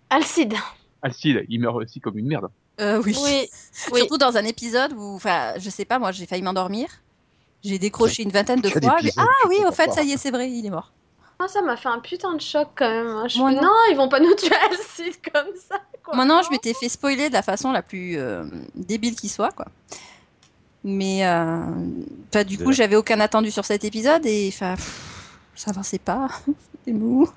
Alcide. 0.09 0.53
Alcide, 1.01 1.45
il 1.50 1.62
meurt 1.62 1.75
aussi 1.77 2.00
comme 2.01 2.18
une 2.18 2.27
merde. 2.27 2.50
Euh, 2.81 3.01
oui. 3.06 3.16
Oui, 3.24 3.50
oui. 3.92 4.00
Surtout 4.00 4.18
dans 4.18 4.38
un 4.38 4.44
épisode 4.45 4.94
où, 4.94 5.16
enfin, 5.16 5.54
je 5.57 5.69
sais 5.69 5.86
pas, 5.86 6.00
moi, 6.00 6.12
j'ai 6.12 6.25
failli 6.25 6.42
m'endormir. 6.42 6.88
J'ai 7.63 7.80
décroché 7.80 8.24
une 8.24 8.30
vingtaine 8.31 8.62
de 8.62 8.69
fois. 8.69 8.81
Ah 9.18 9.25
oui, 9.50 9.57
au 9.68 9.72
fait, 9.72 9.92
ça 9.92 10.04
y 10.04 10.12
est, 10.12 10.18
c'est 10.18 10.31
vrai, 10.31 10.51
il 10.51 10.66
est 10.66 10.69
mort. 10.69 10.92
Ah, 11.39 11.48
ça 11.48 11.62
m'a 11.62 11.75
fait 11.75 11.89
un 11.89 12.00
putain 12.00 12.33
de 12.33 12.39
choc 12.42 12.69
quand 12.75 12.88
même. 12.89 13.07
hein. 13.07 13.27
Je 13.27 13.39
Moi, 13.39 13.51
non. 13.51 13.63
non. 13.63 13.72
ils 13.92 13.95
vont 13.98 14.07
pas 14.07 14.19
nous 14.19 14.33
tuer 14.36 14.56
Alcide 14.69 15.16
comme 15.33 15.48
ça. 15.68 15.81
Quoi. 16.04 16.16
Maintenant, 16.16 16.42
je 16.44 16.50
m'étais 16.51 16.74
fait 16.74 16.88
spoiler 16.88 17.27
de 17.27 17.33
la 17.33 17.42
façon 17.42 17.72
la 17.72 17.81
plus 17.81 18.18
euh, 18.18 18.44
débile 18.75 19.16
qui 19.16 19.28
soit, 19.28 19.51
quoi. 19.51 19.66
Mais, 20.83 21.25
euh, 21.25 21.66
du 22.45 22.57
coup, 22.60 22.71
j'avais 22.71 22.95
aucun 22.95 23.19
attendu 23.19 23.50
sur 23.51 23.66
cet 23.66 23.83
épisode 23.83 24.25
et, 24.25 24.50
enfin, 24.54 24.75
ça 25.56 25.71
avançait 25.71 25.98
pas. 26.00 26.28
C'était 26.86 26.98
mou. 26.98 27.28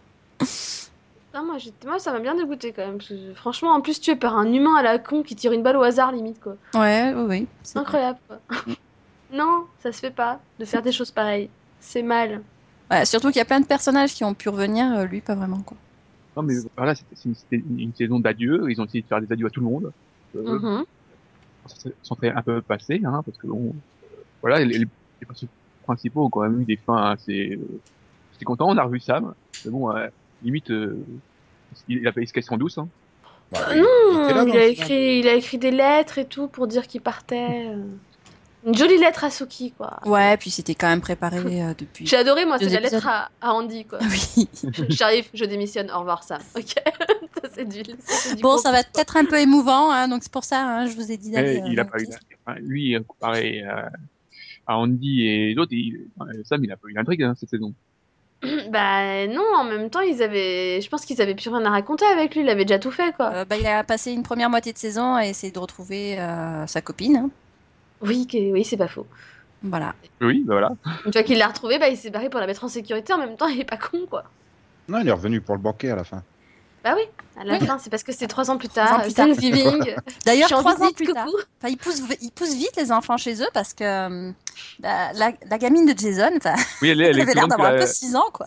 Non, 1.42 1.56
moi, 1.86 1.98
ça 1.98 2.12
m'a 2.12 2.20
bien 2.20 2.34
dégoûté 2.34 2.72
quand 2.72 2.86
même. 2.86 2.98
parce 2.98 3.08
que, 3.10 3.34
franchement, 3.34 3.70
en 3.70 3.80
plus, 3.80 4.00
tué 4.00 4.16
par 4.16 4.36
un 4.36 4.52
humain 4.52 4.74
à 4.76 4.82
la 4.82 4.98
con 4.98 5.22
qui 5.22 5.36
tire 5.36 5.52
une 5.52 5.62
balle 5.62 5.76
au 5.76 5.82
hasard, 5.82 6.12
limite, 6.12 6.40
quoi. 6.40 6.56
Ouais, 6.74 7.12
oui, 7.14 7.22
oui. 7.28 7.46
c'est 7.62 7.74
vrai. 7.78 7.82
Incroyable, 7.82 8.18
quoi. 8.28 8.40
non, 9.32 9.66
ça 9.82 9.92
se 9.92 10.00
fait 10.00 10.10
pas 10.10 10.40
de 10.58 10.64
faire 10.64 10.82
des 10.82 10.92
choses 10.92 11.10
pareilles. 11.10 11.48
C'est 11.80 12.02
mal. 12.02 12.40
Ouais, 12.90 13.04
surtout 13.04 13.28
qu'il 13.28 13.36
y 13.36 13.42
a 13.42 13.44
plein 13.44 13.60
de 13.60 13.66
personnages 13.66 14.14
qui 14.14 14.24
ont 14.24 14.34
pu 14.34 14.48
revenir, 14.48 14.92
euh, 14.98 15.04
lui, 15.04 15.20
pas 15.20 15.34
vraiment, 15.34 15.60
quoi. 15.60 15.76
Non, 16.36 16.42
mais 16.42 16.54
voilà, 16.76 16.94
c'était 16.94 17.14
c'est 17.16 17.28
une, 17.28 17.34
c'était 17.34 17.56
une- 17.56 17.80
une 17.80 17.94
saison 17.94 18.18
d'adieu. 18.20 18.64
Ils 18.70 18.80
ont 18.80 18.84
essayé 18.86 19.02
de 19.02 19.08
faire 19.08 19.20
des 19.20 19.30
adieux 19.32 19.46
à 19.46 19.50
tout 19.50 19.60
le 19.60 19.66
monde. 19.66 19.92
Euh, 20.36 20.58
Mhm. 20.58 20.84
ça 21.66 21.76
s'est- 21.76 21.94
s'en 22.02 22.16
fait 22.16 22.30
un 22.30 22.42
peu 22.42 22.62
passé, 22.62 23.00
hein, 23.04 23.22
parce 23.24 23.36
que 23.38 23.46
bon, 23.46 23.74
euh, 24.02 24.06
voilà, 24.40 24.58
les, 24.60 24.78
les, 24.78 24.78
les 24.78 25.26
personnages 25.26 25.50
principaux 25.82 26.24
ont 26.24 26.30
quand 26.30 26.42
même 26.42 26.60
eu 26.60 26.64
des 26.64 26.76
fins 26.78 27.10
assez. 27.12 27.56
Euh, 27.56 27.80
J'étais 28.32 28.44
content, 28.44 28.68
on 28.68 28.76
a 28.76 28.84
revu 28.84 29.00
Sam. 29.00 29.34
Mais 29.64 29.70
bon, 29.70 29.90
euh, 29.94 30.06
limite, 30.42 30.70
euh, 30.70 31.04
il 31.88 32.06
a 32.06 32.12
pas 32.12 32.20
esquissé 32.20 32.48
en 32.52 32.56
douce. 32.56 32.78
Hein. 32.78 32.88
Bah, 33.52 33.60
Ah 33.68 33.74
il- 33.74 33.82
non, 33.82 34.28
là 34.28 34.44
il 34.46 34.56
a, 34.56 34.66
écrit, 34.66 35.18
il 35.20 35.28
a 35.28 35.34
écrit 35.34 35.58
des 35.58 35.70
lettres 35.70 36.18
et 36.18 36.26
tout 36.26 36.48
pour 36.48 36.66
dire 36.66 36.86
qu'il 36.86 37.00
partait. 37.00 37.66
euh. 37.68 37.82
Une 38.66 38.74
jolie 38.74 38.98
lettre 38.98 39.22
à 39.24 39.30
Soki, 39.30 39.72
quoi. 39.72 39.98
Ouais, 40.04 40.36
puis 40.36 40.50
c'était 40.50 40.74
quand 40.74 40.88
même 40.88 41.00
préparé 41.00 41.38
euh, 41.62 41.74
depuis. 41.78 42.06
J'ai 42.06 42.16
adoré, 42.16 42.44
moi, 42.44 42.58
c'est 42.58 42.68
la 42.68 42.80
lettre 42.80 43.06
à, 43.06 43.30
à 43.40 43.54
Andy, 43.54 43.86
quoi. 43.86 44.00
Oui. 44.02 44.48
J'arrive, 44.88 45.28
je 45.32 45.44
démissionne, 45.44 45.90
au 45.90 46.00
revoir, 46.00 46.24
Sam. 46.24 46.40
Ok 46.56 46.74
Ça, 47.42 47.48
c'est 47.54 47.68
du, 47.68 47.84
ça, 47.84 47.92
c'est 48.14 48.34
du 48.34 48.42
Bon, 48.42 48.58
ça 48.58 48.72
va 48.72 48.82
peut-être 48.82 49.16
un 49.16 49.24
peu 49.24 49.38
émouvant, 49.38 49.92
hein, 49.92 50.08
donc 50.08 50.24
c'est 50.24 50.32
pour 50.32 50.42
ça, 50.42 50.60
hein, 50.66 50.86
je 50.86 50.94
vous 50.96 51.12
ai 51.12 51.16
dit 51.16 51.30
d'aller. 51.30 51.60
Mais 51.62 51.70
il 51.70 51.78
euh, 51.78 51.82
a 51.82 51.84
pas 51.84 52.00
eu. 52.00 52.08
Enfin, 52.44 52.58
lui, 52.60 52.96
euh, 52.96 53.00
comparé 53.06 53.62
à, 53.62 53.90
à 54.66 54.76
Andy 54.76 55.22
et 55.22 55.56
enfin, 55.58 56.30
Sam, 56.44 56.64
il 56.64 56.72
a 56.72 56.76
pas 56.76 56.88
eu 56.88 56.94
l'intrigue 56.94 57.22
hein, 57.22 57.34
cette 57.38 57.48
saison. 57.50 57.72
Bah 58.70 59.26
non, 59.26 59.42
en 59.56 59.64
même 59.64 59.90
temps, 59.90 60.00
ils 60.00 60.22
avaient. 60.22 60.80
Je 60.80 60.88
pense 60.88 61.04
qu'ils 61.04 61.20
avaient 61.20 61.34
plus 61.34 61.48
rien 61.50 61.64
à 61.64 61.70
raconter 61.70 62.04
avec 62.06 62.34
lui, 62.34 62.42
il 62.42 62.48
avait 62.48 62.64
déjà 62.64 62.78
tout 62.78 62.90
fait, 62.90 63.14
quoi. 63.16 63.32
Euh, 63.34 63.44
bah, 63.44 63.56
il 63.56 63.66
a 63.66 63.82
passé 63.84 64.12
une 64.12 64.22
première 64.22 64.48
moitié 64.50 64.72
de 64.72 64.78
saison 64.78 65.14
à 65.14 65.26
essayer 65.26 65.52
de 65.52 65.58
retrouver 65.58 66.18
euh, 66.20 66.66
sa 66.66 66.80
copine. 66.80 67.16
hein. 67.16 67.30
Oui, 68.00 68.26
que- 68.28 68.52
oui, 68.52 68.64
c'est 68.64 68.76
pas 68.76 68.86
faux. 68.88 69.06
Voilà. 69.62 69.94
Oui, 70.20 70.44
bah 70.46 70.54
voilà. 70.54 70.70
Une 71.04 71.12
fois 71.12 71.22
qu'il 71.24 71.38
l'a 71.38 71.48
retrouvé, 71.48 71.80
bah 71.80 71.88
il 71.88 71.96
s'est 71.96 72.10
barré 72.10 72.30
pour 72.30 72.38
la 72.38 72.46
mettre 72.46 72.62
en 72.62 72.68
sécurité. 72.68 73.12
En 73.12 73.18
même 73.18 73.36
temps, 73.36 73.48
il 73.48 73.60
est 73.60 73.64
pas 73.64 73.76
con, 73.76 74.06
quoi. 74.08 74.22
Non, 74.88 75.00
il 75.00 75.08
est 75.08 75.12
revenu 75.12 75.40
pour 75.40 75.56
le 75.56 75.60
banquet 75.60 75.90
à 75.90 75.96
la 75.96 76.04
fin. 76.04 76.22
Bah 76.84 76.94
oui, 76.96 77.02
à 77.40 77.44
la 77.44 77.58
Oui. 77.58 77.66
fin, 77.66 77.78
c'est 77.78 77.90
parce 77.90 78.02
que 78.04 78.12
c'est 78.12 78.28
trois 78.28 78.50
ans 78.50 78.56
plus 78.56 78.68
Trois 78.68 78.84
tard, 78.84 78.98
ans 79.00 79.02
plus 79.02 79.12
tard. 79.12 79.26
Thanksgiving. 79.26 79.94
D'ailleurs, 80.24 80.48
Je 80.48 80.54
suis 80.54 80.54
en 80.54 80.60
trois 80.62 80.82
ans 80.86 80.92
plus 80.92 81.06
tard, 81.12 81.26
enfin, 81.26 81.68
ils, 81.68 81.76
poussent, 81.76 82.02
ils 82.20 82.30
poussent 82.30 82.54
vite 82.54 82.76
les 82.76 82.92
enfants 82.92 83.16
chez 83.16 83.42
eux 83.42 83.48
parce 83.52 83.74
que 83.74 83.84
euh, 83.84 84.32
la, 84.80 85.12
la- 85.12 85.58
gamine 85.58 85.92
de 85.92 85.98
Jason, 85.98 86.30
enfin, 86.36 86.54
Oui, 86.80 86.90
elle, 86.90 87.00
est- 87.00 87.06
elle 87.06 87.20
avait 87.20 87.34
l'air 87.34 87.48
d'avoir 87.48 87.72
un 87.72 87.78
peu 87.78 87.86
6 87.86 88.14
ans, 88.16 88.30
quoi. 88.32 88.46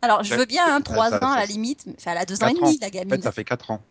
Alors, 0.00 0.22
je 0.22 0.34
veux 0.34 0.44
bien, 0.46 0.64
hein, 0.76 0.80
3 0.80 1.10
ça- 1.10 1.24
ans 1.24 1.32
à 1.32 1.40
la 1.40 1.46
limite, 1.46 1.80
mais 1.86 1.94
enfin, 1.98 2.12
elle 2.12 2.18
a 2.18 2.24
2 2.24 2.34
ans 2.42 2.46
et 2.48 2.54
Quatre 2.54 2.60
demi, 2.62 2.74
ans. 2.74 2.78
la 2.80 2.86
En 2.86 2.90
gamine. 2.90 3.10
fait, 3.16 3.22
ça 3.22 3.32
fait 3.32 3.44
4 3.44 3.70
ans. 3.72 3.82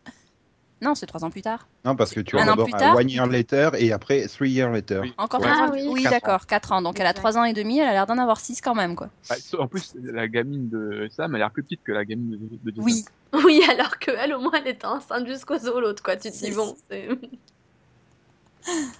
Non, 0.82 0.96
c'est 0.96 1.06
3 1.06 1.24
ans 1.24 1.30
plus 1.30 1.44
tard. 1.44 1.68
Non, 1.86 1.96
parce 1.96 2.12
que 2.12 2.20
tu 2.22 2.38
as 2.40 2.44
d'abord 2.46 2.68
one 2.96 3.08
year 3.10 3.28
later 3.28 3.70
et 3.78 3.92
après 3.92 4.28
three 4.28 4.50
years 4.50 4.72
later. 4.72 5.02
Oui. 5.04 5.14
Encore 5.18 5.40
Ouais. 5.42 5.48
3 5.52 5.62
Ah 5.62 5.68
ans. 5.70 5.72
oui. 5.74 5.86
Oui, 5.88 6.02
Quatre 6.04 6.12
d'accord, 6.12 6.46
4 6.48 6.72
ans. 6.72 6.82
Donc, 6.82 7.00
elle 7.00 7.06
a. 7.06 7.14
3 7.14 7.38
ans 7.38 7.44
et 7.44 7.54
demi, 7.54 7.78
elle 7.80 7.88
a 7.90 7.92
l'air 7.94 8.08
d'en 8.08 8.18
avoir 8.18 8.40
6 8.40 8.62
quand 8.62 8.74
même, 8.74 8.96
quoi. 8.96 9.10
Ah, 9.30 9.36
En 9.60 9.68
plus, 9.68 9.94
la 10.02 10.28
gamine 10.28 10.70
de 10.70 11.08
Sam, 11.16 11.32
elle 11.36 11.42
a 11.44 11.46
l'air 11.46 11.52
plus 11.52 11.62
petite 11.64 11.82
que 11.84 11.92
la 11.92 12.04
gamine 12.04 12.32
de, 12.64 12.72
de. 12.72 12.82
Oui, 12.82 13.06
Oui, 13.46 13.62
alors 13.70 14.00
que 14.00 14.10
elle, 14.12 14.34
au 14.34 14.40
moins, 14.42 14.54
elle 14.56 14.68
était 14.72 14.86
enceinte 14.88 15.28
jusqu'aux 15.28 15.56
os, 15.56 15.82
l'autre, 15.82 16.02
quoi. 16.02 16.16
Tu 16.18 16.32
te 16.32 16.36
dis, 16.46 16.52
bon, 16.52 16.76
c'est. 16.90 17.08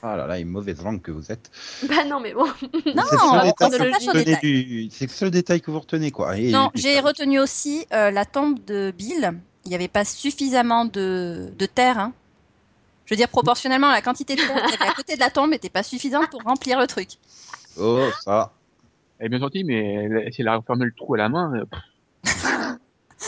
Ah 0.02 0.16
là 0.18 0.26
là, 0.26 0.40
une 0.40 0.48
mauvaise 0.50 0.82
langue 0.84 1.02
que 1.02 1.12
vous 1.12 1.32
êtes. 1.32 1.52
Bah 1.88 2.04
non, 2.06 2.20
mais 2.20 2.34
bon. 2.34 2.46
Non, 2.96 3.04
c'est 3.10 4.40
du- 4.42 4.90
C'est 4.92 5.06
le 5.06 5.12
seul 5.12 5.30
détail 5.30 5.62
que 5.62 5.70
vous 5.70 5.80
retenez, 5.80 6.10
quoi. 6.10 6.36
Et- 6.38 6.50
Non, 6.52 6.72
j'ai 6.74 7.00
retenu 7.00 7.40
aussi 7.40 7.86
euh, 7.94 8.10
la 8.10 8.26
tombe 8.26 8.64
de 8.66 8.92
Bill. 8.98 9.34
Il 9.66 9.70
n'y 9.70 9.76
avait 9.76 9.88
pas 9.88 10.06
suffisamment 10.06 10.86
de, 10.86 11.52
de 11.58 11.66
terre. 11.66 12.00
hein. 12.00 12.14
Je 13.06 13.14
veux 13.14 13.18
dire, 13.18 13.28
proportionnellement, 13.30 13.92
la 13.92 14.02
quantité 14.02 14.36
de 14.36 14.42
terre 14.42 14.62
qu'il 14.66 14.72
y 14.72 14.82
avait 14.82 14.90
à 14.92 14.94
côté 14.94 15.16
de 15.16 15.20
la 15.20 15.30
tombe 15.30 15.50
n'était 15.52 15.70
pas 15.70 15.84
suffisante 15.84 16.30
pour 16.30 16.42
remplir 16.44 16.80
le 16.80 16.88
truc. 16.88 17.10
Oh, 17.80 18.08
ça. 18.24 18.52
Elle 19.20 19.28
est 19.28 19.30
bien 19.30 19.40
gentille, 19.40 19.64
mais 19.64 19.94
elle, 19.96 20.34
si 20.34 20.42
elle 20.42 20.48
a 20.48 20.58
refermé 20.58 20.86
le 20.86 20.94
trou 20.94 21.14
à 21.14 21.18
la 21.18 21.30
main, 21.30 21.54
euh, 21.56 21.66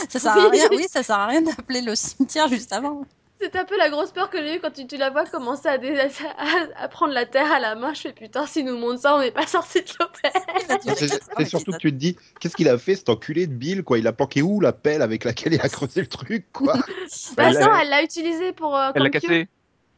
Ça 0.08 0.18
sert 0.18 0.32
à 0.32 0.48
rien. 0.48 0.68
Oui, 0.72 0.86
ça 0.90 1.02
sert 1.04 1.16
à 1.18 1.26
rien 1.26 1.42
d'appeler 1.42 1.80
le 1.80 1.94
cimetière 1.94 2.48
juste 2.48 2.72
avant. 2.72 3.04
C'est 3.40 3.56
un 3.56 3.64
peu 3.64 3.76
la 3.76 3.90
grosse 3.90 4.10
peur 4.12 4.30
que 4.30 4.38
j'ai 4.40 4.56
eue 4.56 4.60
quand 4.60 4.70
tu, 4.70 4.86
tu 4.86 4.96
la 4.96 5.10
vois 5.10 5.26
commencer 5.26 5.68
à, 5.68 5.76
dé- 5.76 5.98
à, 5.98 6.82
à 6.84 6.88
prendre 6.88 7.12
la 7.12 7.26
terre 7.26 7.52
à 7.52 7.58
la 7.60 7.74
main. 7.74 7.92
Je 7.92 8.00
fais 8.02 8.12
putain, 8.12 8.46
s'il 8.46 8.64
nous 8.64 8.78
montre 8.78 9.00
ça, 9.02 9.16
on 9.16 9.20
n'est 9.20 9.32
pas 9.32 9.46
sorti 9.46 9.82
de 9.82 9.90
l'auberge. 10.00 10.94
C'est 10.96 11.08
c'est 11.38 11.44
surtout 11.44 11.72
que 11.72 11.76
tu 11.78 11.90
te 11.92 11.96
dis, 11.96 12.16
qu'est-ce 12.40 12.56
qu'il 12.56 12.68
a 12.68 12.78
fait 12.78 12.94
cet 12.96 13.08
enculé 13.10 13.46
de 13.46 13.52
Bill 13.52 13.82
quoi? 13.82 13.98
Il 13.98 14.06
a 14.06 14.12
planqué 14.12 14.40
où 14.40 14.60
la 14.60 14.72
pelle 14.72 15.02
avec 15.02 15.24
laquelle 15.24 15.52
il 15.52 15.60
a 15.60 15.68
creusé 15.68 16.00
le 16.00 16.06
truc 16.06 16.46
quoi? 16.52 16.74
Bah, 17.36 17.44
Elle 17.48 17.54
non, 17.58 17.74
elle 17.82 17.88
l'a 17.90 18.02
utilisé 18.02 18.52
pour. 18.52 18.76
euh, 18.76 18.92
Elle 18.94 19.02
l'a 19.02 19.10
cassé. 19.10 19.48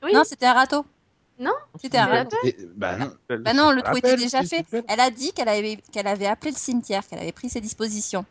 Oui. 0.02 0.12
Non, 0.12 0.24
c'était 0.24 0.46
un 0.46 0.54
râteau. 0.54 0.84
Non 1.38 1.52
C'était 1.80 1.98
un 1.98 2.06
râteau. 2.06 2.36
Bah 2.76 2.96
non. 2.96 3.12
Bah 3.28 3.52
non, 3.52 3.70
le 3.70 3.82
trou 3.82 3.96
était 3.98 4.16
déjà 4.16 4.42
fait. 4.42 4.64
Elle 4.88 5.00
a 5.00 5.10
dit 5.10 5.32
qu'elle 5.32 5.48
avait, 5.50 5.78
qu'elle 5.92 6.06
avait 6.06 6.26
appelé 6.26 6.50
le 6.50 6.56
cimetière, 6.56 7.06
qu'elle 7.06 7.18
avait 7.18 7.32
pris 7.32 7.48
ses 7.50 7.60
dispositions. 7.60 8.24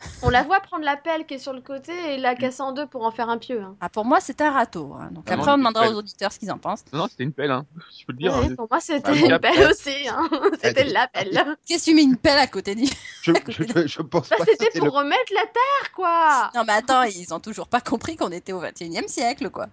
On 0.22 0.28
la 0.30 0.42
voit 0.42 0.60
prendre 0.60 0.84
la 0.84 0.96
pelle 0.96 1.26
qui 1.26 1.34
est 1.34 1.38
sur 1.38 1.52
le 1.52 1.60
côté 1.60 1.92
et 2.14 2.16
la 2.18 2.34
casser 2.34 2.62
en 2.62 2.72
deux 2.72 2.86
pour 2.86 3.04
en 3.04 3.10
faire 3.10 3.28
un 3.28 3.38
pieu. 3.38 3.60
hein. 3.62 3.76
Ah, 3.80 3.88
pour 3.88 4.04
moi, 4.04 4.18
c'est 4.20 4.40
un 4.40 4.50
râteau. 4.50 4.94
hein. 5.00 5.08
Donc 5.12 5.24
Ah 5.28 5.34
non, 5.36 5.42
après, 5.42 5.52
on 5.52 5.58
demandera 5.58 5.88
aux 5.90 5.94
auditeurs 5.94 6.32
ce 6.32 6.38
qu'ils 6.38 6.50
en 6.52 6.58
pensent. 6.58 6.84
Non, 6.92 7.00
non, 7.00 7.08
c'était 7.08 7.24
une 7.24 7.32
pelle, 7.32 7.50
hein. 7.50 7.66
Je 7.98 8.04
peux 8.06 8.12
le 8.12 8.18
dire. 8.18 8.34
Ouais, 8.34 8.46
hein. 8.50 8.54
pour 8.56 8.66
moi, 8.70 8.80
c'était 8.80 9.00
Bah, 9.12 9.14
une 9.14 9.38
pelle 9.38 9.70
aussi. 9.70 10.08
hein. 10.08 10.28
C'était 10.62 10.84
la 10.84 11.08
pelle. 11.08 11.44
Qu'est-ce 11.66 11.84
que 11.86 11.90
tu 11.90 11.94
mets 11.96 12.02
une 12.02 12.16
pelle 12.16 12.38
à 12.38 12.46
côté 12.46 12.74
du... 12.74 12.84
Je, 13.22 13.32
je, 13.48 13.62
de- 13.64 13.86
je 13.86 14.02
pense 14.02 14.28
Bah, 14.28 14.36
pas 14.38 14.44
c'était 14.44 14.64
c'était 14.66 14.78
pour 14.78 14.86
le... 14.88 14.90
remettre 14.92 15.32
la 15.34 15.42
terre, 15.42 15.92
quoi. 15.94 16.50
Non, 16.54 16.64
mais 16.66 16.72
attends, 16.74 17.02
ils 17.02 17.32
ont 17.34 17.40
toujours 17.40 17.68
pas 17.68 17.80
compris 17.80 18.16
qu'on 18.16 18.30
était 18.30 18.52
au 18.52 18.60
21 18.60 19.02
e 19.02 19.08
siècle, 19.08 19.50
quoi. 19.50 19.66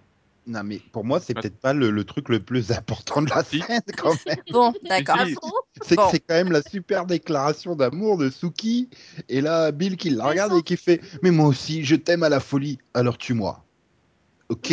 Non 0.48 0.62
mais 0.64 0.80
pour 0.92 1.04
moi 1.04 1.20
c'est 1.20 1.34
peut-être 1.34 1.60
pas 1.60 1.72
le, 1.74 1.90
le 1.90 2.04
truc 2.04 2.28
le 2.30 2.40
plus 2.40 2.72
important 2.72 3.20
de 3.22 3.28
la 3.30 3.44
scène 3.44 3.82
quand 3.98 4.14
même. 4.26 4.36
Bon, 4.50 4.72
d'accord. 4.82 5.16
Ah 5.20 5.26
C'est 5.82 5.94
que 5.96 6.00
Bon. 6.00 6.08
c'est 6.10 6.20
quand 6.20 6.34
même 6.34 6.50
la 6.50 6.62
super 6.62 7.04
déclaration 7.06 7.76
d'amour 7.76 8.16
de 8.18 8.30
Suki. 8.30 8.88
Et 9.28 9.40
là, 9.42 9.70
Bill 9.72 9.96
qui 9.98 10.10
la 10.10 10.24
regarde 10.26 10.52
ça- 10.52 10.58
et 10.58 10.62
qui 10.62 10.76
fait 10.76 11.00
Mais 11.22 11.30
moi 11.30 11.46
aussi, 11.46 11.84
je 11.84 11.94
t'aime 11.96 12.22
à 12.22 12.28
la 12.30 12.40
folie, 12.40 12.78
alors 12.94 13.18
tue-moi. 13.18 13.62
Ok, 14.48 14.72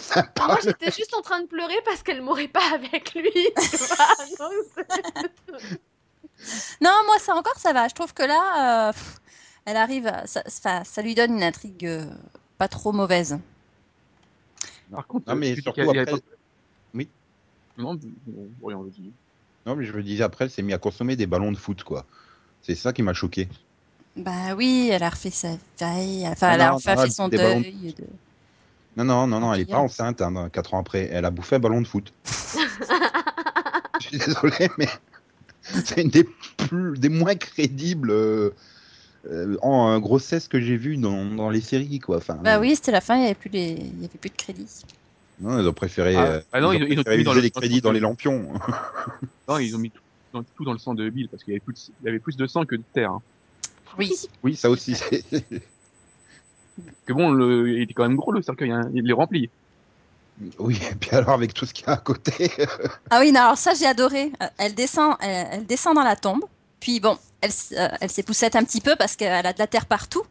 sympa. 0.00 0.46
Moi, 0.48 0.58
j'étais 0.64 0.90
juste 0.90 1.14
en 1.16 1.22
train 1.22 1.40
de 1.40 1.46
pleurer 1.46 1.76
parce 1.84 2.02
qu'elle 2.02 2.20
m'aurait 2.22 2.48
pas 2.48 2.72
avec 2.74 3.14
lui. 3.14 3.30
tu 3.32 3.76
vois, 3.76 3.96
donc 4.38 4.52
c'est- 4.74 5.78
Non, 6.80 6.90
moi, 7.06 7.18
ça 7.20 7.34
encore, 7.36 7.56
ça 7.58 7.72
va. 7.72 7.86
Je 7.86 7.94
trouve 7.94 8.12
que 8.12 8.24
là, 8.24 8.88
euh, 8.88 8.92
pff, 8.92 9.20
elle 9.64 9.76
arrive, 9.76 10.08
à- 10.08 10.26
ça, 10.26 10.42
ça, 10.48 10.82
ça 10.84 11.02
lui 11.02 11.14
donne 11.14 11.34
une 11.36 11.42
intrigue 11.44 11.86
euh, 11.86 12.04
pas 12.58 12.66
trop 12.66 12.90
mauvaise. 12.90 13.38
Par 14.92 15.06
contre, 15.06 15.28
Non, 15.28 15.36
mais 15.36 15.50
tu 15.50 15.56
dis 15.56 15.62
surtout 15.62 15.80
après- 15.82 16.04
pas- 16.04 16.18
Oui. 16.94 17.08
Non, 17.78 17.94
bon, 17.94 18.48
oui, 18.60 18.74
on 18.74 18.82
le 18.82 18.90
dit. 18.90 19.10
Non, 19.66 19.76
mais 19.76 19.84
je 19.84 19.92
me 19.92 20.02
disais 20.02 20.22
après, 20.22 20.44
elle 20.44 20.50
s'est 20.50 20.62
mis 20.62 20.72
à 20.72 20.78
consommer 20.78 21.16
des 21.16 21.26
ballons 21.26 21.52
de 21.52 21.56
foot, 21.56 21.82
quoi. 21.82 22.04
C'est 22.62 22.74
ça 22.74 22.92
qui 22.92 23.02
m'a 23.02 23.14
choqué. 23.14 23.48
Bah 24.16 24.54
oui, 24.56 24.90
elle 24.92 25.02
a 25.02 25.08
refait 25.08 25.30
sa 25.30 25.56
veille, 25.80 26.26
enfin, 26.28 26.48
Ah 26.50 26.54
elle 26.54 26.60
a 26.60 26.68
non, 26.70 26.74
enfin 26.76 26.94
non, 26.96 27.02
fait 27.02 27.10
son 27.10 27.28
de 27.28 27.36
deuil. 27.38 27.94
de- 27.94 28.04
Non, 28.96 29.04
non, 29.04 29.26
non, 29.26 29.40
non, 29.40 29.54
elle 29.54 29.60
est 29.60 29.64
Bien. 29.64 29.76
pas 29.76 29.82
enceinte, 29.82 30.20
hein, 30.20 30.50
4 30.52 30.74
ans 30.74 30.80
après. 30.80 31.08
Elle 31.10 31.24
a 31.24 31.30
bouffé 31.30 31.56
un 31.56 31.60
ballon 31.60 31.80
de 31.80 31.86
foot. 31.86 32.12
je 34.00 34.06
suis 34.08 34.18
désolé, 34.18 34.68
mais 34.76 34.88
c'est 35.62 36.02
une 36.02 36.10
des, 36.10 36.24
plus, 36.58 36.98
des 36.98 37.08
moins 37.08 37.34
crédibles 37.34 38.10
euh, 38.10 38.50
euh, 39.30 39.56
en 39.62 39.92
euh, 39.92 39.98
grossesse 39.98 40.48
que 40.48 40.60
j'ai 40.60 40.76
vues 40.76 40.96
dans, 40.96 41.24
dans 41.26 41.50
les 41.50 41.60
séries, 41.60 41.98
quoi. 42.00 42.16
Enfin, 42.18 42.34
Bah 42.42 42.58
oui, 42.58 42.74
c'était 42.76 42.92
la 42.92 43.00
fin, 43.00 43.14
il 43.16 43.20
n'y 43.20 43.24
avait, 43.26 43.34
plus 43.34 43.50
les... 43.50 43.70
il 43.72 43.96
y 44.02 44.04
avait 44.04 44.18
plus 44.20 44.30
de 44.30 44.36
crédit. 44.36 44.82
Non, 45.40 45.58
ils 45.60 45.66
ont 45.66 45.72
préféré, 45.72 46.14
Ah, 46.16 46.24
euh, 46.26 46.40
ah 46.52 46.60
non, 46.60 46.72
ils 46.72 46.82
ils 46.92 46.98
ont 47.00 47.02
ils 47.06 47.18
mis 47.18 47.24
dans 47.24 47.32
les 47.34 47.50
crédits 47.50 47.80
dans 47.80 47.92
les 47.92 48.00
lampions. 48.00 48.48
Non, 49.48 49.58
ils 49.58 49.74
ont 49.74 49.78
mis 49.78 49.90
tout 49.90 50.00
dans, 50.32 50.42
tout 50.42 50.64
dans 50.64 50.72
le 50.72 50.78
sang 50.78 50.94
de 50.94 51.08
Bill 51.10 51.28
parce 51.28 51.42
qu'il 51.44 51.52
y 51.52 51.56
avait 51.56 51.60
plus 51.64 51.74
de, 51.74 51.78
il 52.02 52.06
y 52.06 52.08
avait 52.08 52.18
plus 52.20 52.36
de 52.36 52.46
sang 52.46 52.64
que 52.64 52.76
de 52.76 52.82
terre. 52.92 53.10
hein. 53.12 53.22
Oui. 53.98 54.12
oui, 54.42 54.56
ça 54.56 54.70
aussi, 54.70 54.94
c'est... 54.94 55.24
Que 57.06 57.12
bon, 57.12 57.30
le, 57.32 57.68
il 57.70 57.82
était 57.82 57.92
quand 57.92 58.06
même 58.08 58.16
gros 58.16 58.32
le 58.32 58.40
cercueil, 58.42 58.70
hein. 58.70 58.88
il 58.94 59.08
est 59.08 59.12
rempli. 59.12 59.50
Oui, 60.58 60.80
et 60.90 60.94
puis 60.94 61.10
alors 61.10 61.30
avec 61.30 61.52
tout 61.52 61.66
ce 61.66 61.74
qu'il 61.74 61.86
y 61.86 61.90
a 61.90 61.92
à 61.92 61.96
côté. 61.98 62.50
Ah 63.10 63.20
oui, 63.20 63.32
non, 63.32 63.40
alors 63.42 63.58
ça, 63.58 63.74
j'ai 63.74 63.86
adoré. 63.86 64.32
Euh, 64.42 64.46
Elle 64.58 64.74
descend, 64.74 65.14
elle, 65.20 65.46
elle 65.52 65.66
descend 65.66 65.94
dans 65.94 66.02
la 66.02 66.16
tombe. 66.16 66.44
Puis 66.80 67.00
bon, 67.00 67.18
elle, 67.42 67.50
s- 67.50 67.74
euh, 67.76 67.88
elle 68.00 68.10
s'époussette 68.10 68.56
un 68.56 68.64
petit 68.64 68.80
peu 68.80 68.96
parce 68.96 69.16
qu'elle 69.16 69.46
a 69.46 69.52
de 69.52 69.58
la 69.58 69.66
terre 69.66 69.86
partout. 69.86 70.22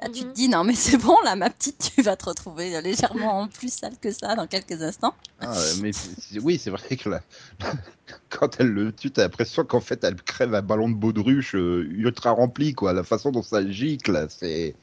Là, 0.00 0.08
tu 0.08 0.20
te 0.20 0.26
Mhm. 0.26 0.32
dis, 0.34 0.48
non, 0.48 0.64
mais 0.64 0.74
c'est 0.74 0.96
bon, 0.98 1.16
là, 1.24 1.36
ma 1.36 1.50
petite, 1.50 1.78
tu 1.96 2.02
vas 2.02 2.16
te 2.16 2.26
retrouver 2.26 2.80
légèrement 2.82 3.48
plus 3.48 3.72
sale 3.72 3.98
que 4.00 4.12
ça 4.12 4.34
dans 4.36 4.46
quelques 4.46 4.82
instants. 4.82 5.14
Ah, 5.42 5.62
mais 5.78 5.90
oui, 6.42 6.58
c'est 6.58 6.70
vrai 6.70 6.96
que 6.96 7.08
la- 7.08 7.22
quand 8.30 8.60
elle 8.60 8.68
le 8.68 8.92
tue, 8.94 9.10
t'as 9.10 9.22
l'impression 9.22 9.64
qu'en 9.64 9.80
fait 9.80 10.04
elle 10.04 10.16
crève 10.16 10.54
un 10.54 10.62
ballon 10.62 10.88
de 10.90 10.94
baudruche 10.94 11.54
euh, 11.54 11.86
ultra 11.90 12.32
rempli, 12.32 12.74
quoi. 12.74 12.92
La 12.92 13.04
façon 13.04 13.30
dont 13.30 13.42
ça 13.42 13.66
gicle, 13.70 14.26
c'est. 14.28 14.76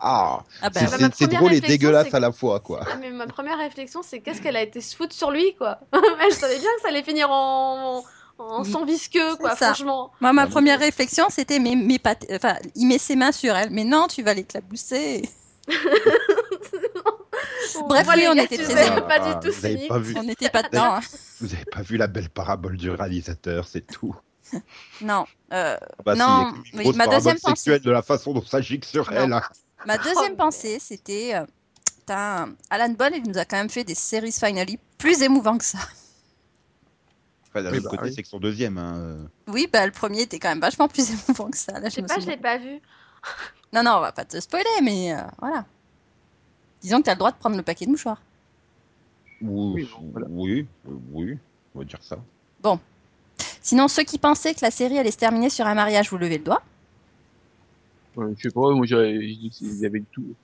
Ah, 0.00 0.44
Ah 0.62 0.70
bah, 0.70 0.86
c'est 0.88 0.98
bah, 0.98 1.08
drôle 1.28 1.52
et 1.54 1.60
dégueulasse 1.60 2.14
à 2.14 2.20
la 2.20 2.32
fois, 2.32 2.60
quoi. 2.60 2.86
Ah, 2.86 2.96
mais 2.96 3.10
ma 3.10 3.26
première 3.26 3.58
réflexion, 3.58 4.02
c'est 4.02 4.20
qu'est-ce 4.20 4.40
qu'elle 4.40 4.56
a 4.56 4.62
été 4.62 4.80
se 4.80 4.96
foutre 4.96 5.14
sur 5.14 5.30
lui, 5.30 5.54
quoi. 5.56 5.80
Elle 6.22 6.34
savait 6.34 6.58
bien 6.58 6.68
que 6.76 6.82
ça 6.82 6.88
allait 6.88 7.02
finir 7.02 7.30
en, 7.30 8.04
en 8.40 8.62
Oui, 8.62 8.70
sang 8.72 8.84
visqueux, 8.84 9.36
quoi, 9.36 9.56
ça. 9.56 9.66
franchement. 9.74 10.10
Moi, 10.20 10.32
ma 10.32 10.42
Ah, 10.42 10.46
première 10.46 10.78
réflexion, 10.78 11.26
c'était, 11.30 11.58
mais, 11.58 11.76
mais 11.76 11.98
pas, 11.98 12.14
enfin, 12.32 12.56
il 12.74 12.86
met 12.86 12.98
ses 12.98 13.16
mains 13.16 13.32
sur 13.32 13.54
elle. 13.54 13.70
Mais 13.70 13.84
non, 13.84 14.06
tu 14.08 14.22
vas 14.22 14.34
l'éclabousser. 14.34 15.28
Bref, 17.88 18.06
oui, 18.14 18.24
on 18.28 18.34
était 18.34 18.58
très 18.58 18.86
émus. 18.86 19.00
pas 19.02 19.18
Ah, 19.20 19.34
du 19.34 19.48
tout 19.48 19.54
vous 19.56 19.64
avez 19.64 19.74
cynique. 19.74 19.88
pas 19.88 19.98
vu, 19.98 20.14
On 20.16 20.22
n'était 20.22 20.48
pas 20.48 20.62
dedans. 20.62 20.94
hein. 20.96 21.00
vous 21.40 21.52
avez 21.54 21.64
pas 21.64 21.82
vu 21.82 21.96
la 21.96 22.06
belle 22.06 22.28
parabole 22.28 22.76
du 22.76 22.90
réalisateur, 22.90 23.66
c'est 23.68 23.86
tout. 23.86 24.14
Non. 25.00 25.24
euh, 25.52 25.76
Bah, 26.04 26.14
si, 26.14 26.18
Non, 26.20 26.52
oui, 26.74 26.92
ma 26.96 27.06
deuxième 27.06 27.38
pensée- 27.38 27.62
sexuelle 27.62 27.80
de 27.82 27.90
la 27.90 28.02
façon 28.02 28.32
dont 28.32 28.44
ça 28.44 28.60
gicle 28.60 28.88
sur 28.88 29.10
Non. 29.10 29.16
elle. 29.16 29.32
hein. 29.32 29.42
Ma 29.86 29.96
deuxième 29.98 30.36
pensée, 30.36 30.78
c'était 30.80 31.34
euh, 31.34 32.46
Alan 32.70 32.88
Ball, 32.90 33.12
il 33.16 33.22
nous 33.28 33.38
a 33.38 33.44
quand 33.44 33.56
même 33.56 33.70
fait 33.70 33.84
des 33.84 33.94
séries 33.94 34.32
finally 34.32 34.78
plus 34.98 35.22
émouvants 35.22 35.56
que 35.56 35.64
ça. 35.64 35.78
Enfin, 37.50 37.62
d'un 37.64 37.70
Oui, 37.72 37.78
autre 37.78 37.90
bah, 37.90 37.96
côté, 37.96 38.08
oui. 38.10 38.12
c'est 38.14 38.22
que 38.22 38.28
son 38.28 38.38
deuxième. 38.38 38.78
hein. 38.78 39.28
Oui, 39.48 39.68
bah 39.72 39.84
le 39.84 39.92
premier 39.92 40.22
était 40.22 40.38
quand 40.38 40.48
même 40.50 40.60
vachement 40.60 40.88
plus 40.88 41.10
émouvant 41.28 41.50
que 41.50 41.56
ça. 41.56 41.78
Là, 41.80 41.88
Je 41.88 41.94
sais 41.96 42.02
pas, 42.02 42.18
je 42.20 42.26
l'ai 42.26 42.36
pas 42.36 42.58
vu. 42.58 42.80
Non, 43.72 43.84
non, 43.84 43.92
on 43.98 44.00
va 44.00 44.10
pas 44.10 44.24
te 44.24 44.40
spoiler, 44.40 44.64
mais 44.82 45.14
euh, 45.14 45.20
voilà. 45.38 45.64
Disons 46.82 46.98
que 46.98 47.04
tu 47.04 47.10
as 47.10 47.14
le 47.14 47.18
droit 47.18 47.30
de 47.30 47.36
prendre 47.36 47.56
le 47.56 47.62
paquet 47.62 47.86
de 47.86 47.90
mouchoirs. 47.90 48.20
Oui, 49.42 49.72
Oui, 49.84 49.88
bon, 49.92 50.08
voilà. 50.10 50.26
oui, 50.28 50.66
euh, 50.88 50.92
oui, 51.12 51.38
on 51.74 51.78
va 51.78 51.84
dire 51.84 52.02
ça. 52.02 52.18
Sinon, 53.62 53.88
ceux 53.88 54.02
qui 54.02 54.18
pensaient 54.18 54.54
que 54.54 54.60
la 54.62 54.70
série 54.70 54.98
allait 54.98 55.10
se 55.10 55.18
terminer 55.18 55.50
sur 55.50 55.66
un 55.66 55.74
mariage, 55.74 56.10
vous 56.10 56.18
levez 56.18 56.38
le 56.38 56.44
doigt. 56.44 56.62
Ouais, 58.16 58.32
je 58.36 58.42
sais 58.48 58.50
pas, 58.52 58.72
moi 58.72 58.86
j'avais, 58.86 59.14
il 59.14 59.76
y 59.78 59.86
avait 59.86 60.02
tout. 60.10 60.34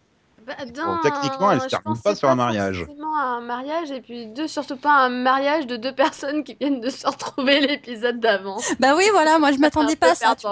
Bah, 0.46 0.54
Bon, 0.64 0.98
techniquement, 1.02 1.50
elle 1.50 1.58
se 1.58 1.64
je 1.64 1.70
termine 1.70 2.00
pas 2.00 2.14
sur 2.14 2.28
un 2.28 2.36
mariage. 2.36 2.84
forcément 2.84 3.18
un 3.18 3.40
mariage, 3.40 3.90
et 3.90 4.00
puis 4.00 4.26
deux, 4.28 4.46
surtout 4.46 4.76
pas 4.76 5.04
un 5.04 5.08
mariage 5.08 5.66
de 5.66 5.76
deux 5.76 5.92
personnes 5.92 6.44
qui 6.44 6.54
viennent 6.54 6.80
de 6.80 6.88
se 6.88 7.04
retrouver 7.04 7.60
l'épisode 7.60 8.20
d'avant. 8.20 8.58
Bah 8.78 8.94
oui, 8.96 9.04
voilà, 9.10 9.40
moi 9.40 9.50
je 9.50 9.58
m'attendais 9.60 9.96
pas 9.96 10.12
à 10.12 10.14
ça. 10.14 10.36
tu. 10.36 10.46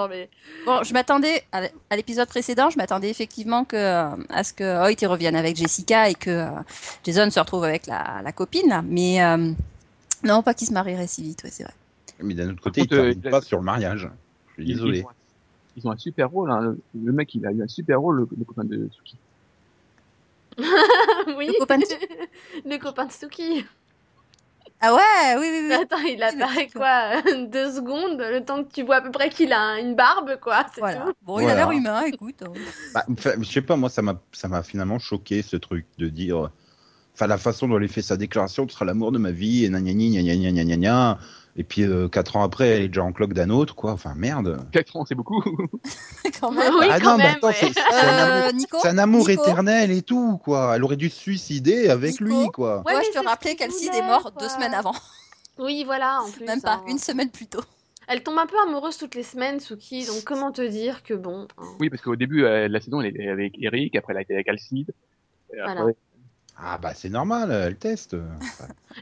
Bon, 0.65 0.83
je 0.83 0.93
m'attendais 0.93 1.43
à 1.53 1.95
l'épisode 1.95 2.27
précédent, 2.27 2.69
je 2.69 2.77
m'attendais 2.77 3.09
effectivement 3.09 3.63
que 3.63 3.77
euh, 3.77 4.09
à 4.29 4.43
ce 4.43 4.51
que 4.51 4.83
Hoyt 4.85 5.07
revienne 5.07 5.35
avec 5.37 5.55
Jessica 5.55 6.09
et 6.09 6.15
que 6.15 6.29
euh, 6.29 6.49
Jason 7.05 7.29
se 7.31 7.39
retrouve 7.39 7.63
avec 7.63 7.87
la, 7.87 8.21
la 8.21 8.31
copine 8.33 8.67
là. 8.67 8.81
Mais 8.85 9.23
euh, 9.23 9.51
non, 10.23 10.43
pas 10.43 10.53
qu'il 10.53 10.67
se 10.67 10.73
marierait 10.73 11.07
si 11.07 11.23
vite, 11.23 11.41
ouais, 11.45 11.51
c'est 11.51 11.63
vrai. 11.63 11.73
Mais 12.21 12.33
d'un 12.33 12.49
autre 12.49 12.61
côté, 12.61 12.81
contre, 12.81 12.95
il 12.95 13.21
ne 13.21 13.27
euh, 13.27 13.31
pas 13.31 13.41
sur 13.41 13.59
le 13.59 13.63
mariage. 13.63 14.09
Je 14.57 14.63
suis 14.63 14.73
désolé. 14.73 14.99
ils 14.99 15.05
ont, 15.05 15.09
ils 15.77 15.87
ont 15.87 15.91
un 15.91 15.97
super 15.97 16.29
rôle, 16.29 16.51
hein. 16.51 16.59
le, 16.61 16.79
le 17.01 17.11
mec 17.13 17.33
il 17.35 17.45
a 17.45 17.51
eu 17.51 17.61
un 17.63 17.67
super 17.67 18.01
rôle, 18.01 18.17
le, 18.17 18.27
le 18.37 18.43
copain 18.45 18.63
de 18.65 18.89
Suki. 18.91 19.17
oui. 21.37 21.47
Le 21.47 21.59
copain 21.59 21.77
de- 21.77 21.85
Le 22.69 22.77
copain 22.77 23.05
de 23.05 23.11
Suki. 23.11 23.65
Ah 24.81 24.93
ouais, 24.93 25.35
oui, 25.39 25.47
oui, 25.51 25.67
oui. 25.69 25.73
Attends, 25.73 25.97
il 25.99 26.21
apparaît 26.21 26.67
quoi 26.67 27.21
Deux 27.47 27.73
secondes, 27.75 28.19
le 28.19 28.43
temps 28.43 28.63
que 28.63 28.71
tu 28.71 28.83
vois 28.83 28.97
à 28.97 29.01
peu 29.01 29.11
près 29.11 29.29
qu'il 29.29 29.53
a 29.53 29.79
une 29.79 29.95
barbe, 29.95 30.37
quoi. 30.41 30.65
C'est 30.73 30.81
Voilà. 30.81 31.05
tout. 31.05 31.13
Bon, 31.23 31.39
il 31.39 31.49
a 31.49 31.55
l'air 31.55 31.71
humain, 31.71 32.03
écoute. 32.05 32.43
hein. 32.43 32.51
Bah, 32.93 33.05
je 33.41 33.43
sais 33.49 33.61
pas, 33.61 33.75
moi, 33.77 33.89
ça 33.89 34.01
m'a, 34.01 34.19
ça 34.31 34.47
m'a 34.47 34.63
finalement 34.63 34.99
choqué 34.99 35.41
ce 35.41 35.55
truc 35.55 35.85
de 35.97 36.07
dire. 36.09 36.49
Enfin, 37.13 37.27
la 37.27 37.37
façon 37.37 37.67
dont 37.69 37.79
elle 37.79 37.87
fait 37.87 38.01
sa 38.01 38.17
déclaration, 38.17 38.65
tu 38.67 38.73
seras 38.73 38.85
l'amour 38.85 39.11
de 39.13 39.17
ma 39.17 39.31
vie, 39.31 39.63
et 39.63 39.69
nanani, 39.69 40.11
gna 40.11 40.21
gna 40.21 40.35
gna 40.35 40.51
gna 40.51 40.63
gna 40.65 40.77
gna. 40.77 41.19
Et 41.57 41.63
puis, 41.63 41.83
euh, 41.83 42.09
quatre 42.09 42.35
ans 42.35 42.43
après, 42.43 42.67
elle 42.67 42.81
est 42.83 42.87
déjà 42.89 43.03
en 43.03 43.13
cloque 43.13 43.31
d'un 43.33 43.49
autre, 43.49 43.75
quoi. 43.75 43.93
Enfin, 43.93 44.13
merde. 44.15 44.67
4 44.73 44.95
ans, 44.97 45.05
c'est 45.05 45.15
beaucoup. 45.15 45.41
Quand 46.41 46.51
même. 46.51 46.73
Oui, 46.79 46.87
ah 46.89 46.99
quand 46.99 47.11
non, 47.11 47.17
mais 47.17 47.23
même, 47.23 47.35
attends, 47.37 47.47
ouais. 47.47 47.53
c'est, 47.57 47.71
c'est 47.73 47.79
un 47.79 48.17
amour, 48.17 48.47
Euh, 48.47 48.51
Nico, 48.51 48.77
c'est 48.81 48.87
un 48.89 48.97
amour 48.97 49.29
Nico 49.29 49.41
éternel 49.41 49.91
et 49.91 50.01
tout, 50.01 50.37
quoi. 50.43 50.73
Elle 50.75 50.83
aurait 50.83 50.97
dû 50.97 51.09
se 51.09 51.17
suicider 51.17 51.87
avec 51.89 52.19
Nico 52.19 52.25
lui, 52.25 52.47
quoi. 52.47 52.77
Ouais, 52.85 52.91
Dois-je 52.93 53.07
mais 53.17 53.35
te 53.35 53.47
qu'il 53.47 53.55
qu'Alcide 53.55 53.93
est 53.95 54.01
mort 54.01 54.23
quoi. 54.23 54.31
deux 54.37 54.49
semaines 54.49 54.73
avant, 54.73 54.95
Oui, 55.57 55.83
voilà, 55.85 56.19
en 56.23 56.29
plus. 56.29 56.45
même 56.45 56.61
pas 56.61 56.73
hein. 56.73 56.83
une 56.89 56.97
semaine 56.99 57.29
plus 57.29 57.47
tôt. 57.47 57.61
Elle 58.07 58.21
tombe 58.21 58.37
un 58.37 58.45
peu 58.47 58.57
amoureuse 58.67 58.97
toutes 58.97 59.15
les 59.15 59.23
semaines, 59.23 59.59
Suki, 59.61 60.05
donc 60.05 60.23
comment 60.25 60.51
te 60.51 60.61
dire 60.61 61.03
que 61.03 61.13
bon. 61.13 61.47
hein. 61.57 61.63
oui, 61.79 61.89
parce 61.89 62.01
qu'au 62.01 62.15
début 62.17 62.43
euh, 62.43 62.67
de 62.67 62.73
la 62.73 62.81
saison, 62.81 62.99
elle 63.01 63.07
était 63.15 63.29
avec 63.29 63.55
Eric, 63.59 63.95
après 63.95 64.11
elle 64.13 64.17
a 64.17 64.21
été 64.21 64.33
avec 64.33 64.47
Alcide. 64.49 64.91
Et 65.55 65.59
après, 65.59 65.73
Voilà. 65.75 65.91
Ah, 66.57 66.77
bah, 66.77 66.93
c'est 66.95 67.09
normal, 67.09 67.51
elle 67.51 67.75
teste. 67.75 68.15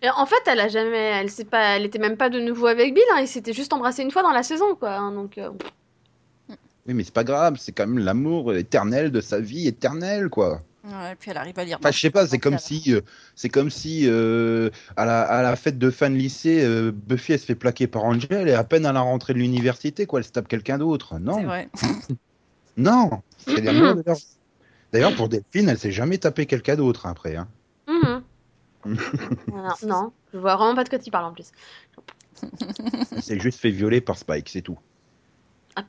Et 0.01 0.09
en 0.09 0.25
fait, 0.25 0.41
elle 0.47 0.59
a 0.59 0.67
jamais, 0.67 0.97
elle 0.97 1.29
sait 1.29 1.45
pas, 1.45 1.75
elle 1.77 1.85
était 1.85 1.99
même 1.99 2.17
pas 2.17 2.29
de 2.29 2.39
nouveau 2.39 2.65
avec 2.67 2.93
Bill, 2.93 3.03
hein, 3.13 3.19
ils 3.21 3.27
s'étaient 3.27 3.53
juste 3.53 3.73
embrassés 3.73 4.01
une 4.01 4.11
fois 4.11 4.23
dans 4.23 4.31
la 4.31 4.43
saison, 4.43 4.75
quoi. 4.75 4.95
hein, 4.95 5.11
donc, 5.11 5.37
euh, 5.37 5.51
Oui, 6.49 6.93
mais 6.95 7.03
c'est 7.03 7.13
pas 7.13 7.23
grave, 7.23 7.57
c'est 7.59 7.71
quand 7.71 7.85
même 7.87 8.03
l'amour 8.03 8.53
éternel 8.55 9.11
de 9.11 9.21
sa 9.21 9.39
vie 9.39 9.67
éternelle, 9.67 10.29
quoi. 10.29 10.61
Ouais, 10.83 11.15
puis 11.17 11.31
elle 11.31 11.37
arrive 11.37 11.57
à 11.57 11.63
lire. 11.63 11.77
Enfin, 11.79 11.91
je 11.91 11.99
sais 11.99 12.09
pas, 12.09 12.27
c'est 12.27 12.39
comme 12.39 12.57
si, 12.57 12.93
euh, 12.93 12.99
c'est 13.35 13.47
comme 13.47 13.69
si 13.69 14.01
euh, 14.05 14.69
à, 14.97 15.05
la, 15.05 15.21
à 15.21 15.41
la 15.41 15.55
fête 15.55 15.77
de 15.77 15.89
fin 15.91 16.09
de 16.09 16.15
lycée, 16.15 16.61
euh, 16.65 16.91
Buffy 16.91 17.33
elle 17.33 17.39
se 17.39 17.45
fait 17.45 17.55
plaquer 17.55 17.87
par 17.87 18.03
Angel 18.03 18.49
et 18.49 18.53
à 18.53 18.65
peine 18.65 18.85
à 18.85 18.91
la 18.91 18.99
rentrée 18.99 19.33
de 19.33 19.39
l'université, 19.39 20.05
quoi, 20.05 20.19
elle 20.19 20.25
se 20.25 20.31
tape 20.31 20.49
quelqu'un 20.49 20.77
d'autre. 20.79 21.13
C'est 21.13 21.19
Non, 21.21 21.43
vrai. 21.43 21.69
non. 22.75 23.21
C'est 23.37 23.61
l'amour 23.61 23.95
de 23.95 24.03
leur- 24.05 24.17
D'ailleurs, 24.93 25.15
pour 25.15 25.27
Delphine, 25.27 25.67
elle 25.69 25.79
s'est 25.79 25.91
jamais 25.91 26.19
tapé 26.19 26.45
quelqu'un 26.45 26.75
d'autre 26.75 27.05
après. 27.07 27.35
Hein. 27.35 27.47
Mhm. 28.85 28.97
non, 29.47 29.69
non, 29.83 30.11
je 30.33 30.37
vois 30.37 30.57
vraiment 30.57 30.75
pas 30.75 30.83
de 30.83 30.89
quoi 30.89 30.99
tu 30.99 31.09
parles 31.09 31.23
en 31.23 31.31
plus. 31.31 31.51
Elle 33.15 33.23
s'est 33.23 33.39
juste 33.39 33.61
fait 33.61 33.69
violer 33.69 34.01
par 34.01 34.17
Spike, 34.17 34.49
c'est 34.49 34.61
tout. 34.61 34.77
Ah, 35.77 35.85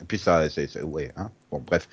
Et 0.00 0.04
puis 0.04 0.18
ça, 0.18 0.50
c'est, 0.50 0.82
ouais, 0.82 1.12
hein. 1.16 1.30
Bon, 1.52 1.60
bref. 1.64 1.88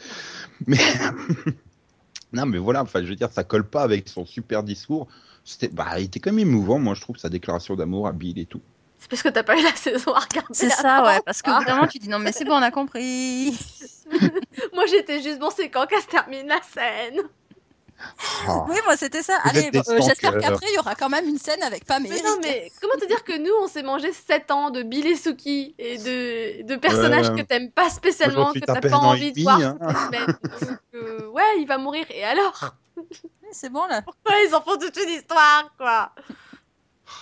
Mais 0.65 0.77
non, 2.33 2.47
mais 2.47 2.57
voilà. 2.57 2.81
Enfin, 2.81 3.03
je 3.03 3.09
veux 3.09 3.15
dire, 3.15 3.31
ça 3.31 3.43
colle 3.43 3.69
pas 3.69 3.83
avec 3.83 4.09
son 4.09 4.25
super 4.25 4.63
discours. 4.63 5.07
C'était, 5.45 5.67
bah, 5.67 5.99
il 5.99 6.05
était 6.05 6.19
quand 6.19 6.31
même 6.31 6.39
émouvant. 6.39 6.79
Moi, 6.79 6.95
je 6.95 7.01
trouve 7.01 7.17
sa 7.17 7.29
déclaration 7.29 7.75
d'amour 7.75 8.07
à 8.07 8.11
Bill 8.11 8.39
et 8.39 8.45
tout. 8.47 8.61
C'est 8.99 9.09
parce 9.09 9.21
que 9.21 9.29
t'as 9.29 9.43
pas 9.43 9.57
eu 9.59 9.63
la 9.63 9.75
saison 9.75 10.13
à 10.13 10.19
regarder. 10.19 10.53
C'est 10.53 10.69
ça, 10.69 11.05
ouais, 11.05 11.21
parce 11.23 11.43
que 11.43 11.51
vraiment 11.63 11.88
tu 11.88 11.99
dis 11.99 12.09
non 12.09 12.19
mais 12.19 12.31
c'est 12.31 12.43
bon, 12.45 12.53
on 12.53 12.61
a 12.61 12.71
compris. 12.71 13.57
Moi 14.74 14.86
j'étais 14.88 15.22
juste 15.22 15.39
bon, 15.39 15.50
c'est 15.56 15.70
quand 15.70 15.86
qu'elle 15.86 16.01
se 16.01 16.08
termine 16.08 16.48
la 16.48 16.62
scène? 16.62 17.22
Ah. 18.48 18.65
Oui, 18.70 18.77
moi 18.86 18.96
c'était 18.96 19.22
ça. 19.22 19.39
Vous 19.44 19.50
Allez, 19.50 19.70
euh, 19.75 20.00
j'espère 20.01 20.38
qu'après 20.38 20.68
il 20.70 20.75
y 20.75 20.79
aura 20.79 20.96
quand 20.96 21.10
même 21.10 21.27
une 21.27 21.38
scène 21.38 21.62
avec 21.63 21.84
Pam 21.86 22.06
et 22.06 22.08
Mais 22.08 22.15
Eric. 22.15 22.25
non, 22.25 22.38
mais 22.41 22.72
comment 22.79 22.94
te 22.96 23.06
dire 23.06 23.25
que 23.25 23.38
nous 23.38 23.51
on 23.62 23.68
s'est 23.68 23.84
mangé 23.84 24.13
7 24.13 24.51
ans 24.51 24.70
de 24.70 24.84
Bill 24.84 25.06
et 25.06 25.18
Suki 25.18 25.75
et 25.77 25.98
de, 25.98 26.63
de 26.65 26.75
personnages 26.77 27.36
que 27.36 27.41
t'aimes 27.41 27.72
pas 27.72 27.89
spécialement, 27.89 28.53
que 28.53 28.60
t'as 28.60 28.79
pas 28.79 28.96
envie 28.98 29.34
de 29.34 29.41
voir 29.41 29.60
hein. 29.60 29.77
Donc, 30.62 30.79
euh, 30.94 31.27
ouais, 31.27 31.60
il 31.60 31.65
va 31.68 31.77
mourir. 31.77 32.06
Et 32.10 32.24
alors? 32.24 32.74
C'est 33.51 33.70
bon 33.70 33.86
là. 33.86 34.01
Ouais, 34.29 34.46
ils 34.48 34.56
en 34.56 34.62
font 34.62 34.77
toute 34.77 34.96
une 34.98 35.10
histoire, 35.10 35.70
quoi? 35.77 36.12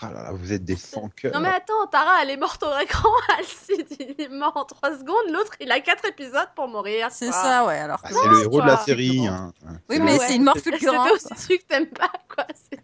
Ah 0.01 0.11
là 0.11 0.23
là, 0.23 0.31
vous 0.33 0.51
êtes 0.53 0.63
des 0.65 0.75
sans 0.75 1.09
cœur. 1.09 1.33
Non 1.33 1.39
mais 1.39 1.49
attends, 1.49 1.87
Tara, 1.91 2.21
elle 2.21 2.29
est 2.29 2.37
morte 2.37 2.61
au 2.63 2.77
écran, 2.79 3.09
Alcide, 3.37 3.87
il 3.99 4.15
est 4.21 4.29
mort 4.29 4.55
en 4.57 4.65
3 4.65 4.97
secondes, 4.99 5.31
l'autre 5.31 5.53
il 5.59 5.71
a 5.71 5.79
4 5.79 6.05
épisodes 6.05 6.49
pour 6.55 6.67
mourir. 6.67 7.07
C'est 7.11 7.31
ça, 7.31 7.65
ouais. 7.65 7.77
Alors 7.79 7.99
Ah, 8.03 8.09
c'est 8.11 8.27
le 8.27 8.41
héros 8.41 8.61
de 8.61 8.67
la 8.67 8.77
série. 8.77 9.27
Hein. 9.27 9.53
Oui, 9.89 9.95
C'est 9.97 9.99
mais 9.99 10.19
c'est 10.19 10.35
une 10.35 10.43
mort 10.43 10.57
fulgurante. 10.57 11.07
t'as 11.07 11.13
aussi 11.13 11.27
ce 11.41 11.45
truc 11.47 11.61
que 11.61 11.67
t'aimes 11.67 11.87
pas, 11.87 12.11
quoi 12.33 12.45
c'est- 12.69 12.83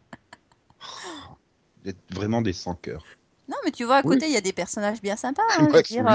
Vous 1.83 1.89
êtes 1.89 1.97
vraiment 2.11 2.41
des 2.41 2.53
sans 2.53 2.75
cœur. 2.75 3.03
Non, 3.49 3.57
mais 3.65 3.71
tu 3.71 3.83
vois, 3.83 3.97
à 3.97 4.01
côté, 4.03 4.25
il 4.27 4.31
y 4.31 4.37
a 4.37 4.41
des 4.41 4.53
personnages 4.53 5.01
bien 5.01 5.17
sympas. 5.17 5.41
hein, 5.51 5.55
je 5.59 5.65
veux 5.65 5.71
Max, 5.71 5.89
dire, 5.89 6.05
oui. 6.07 6.13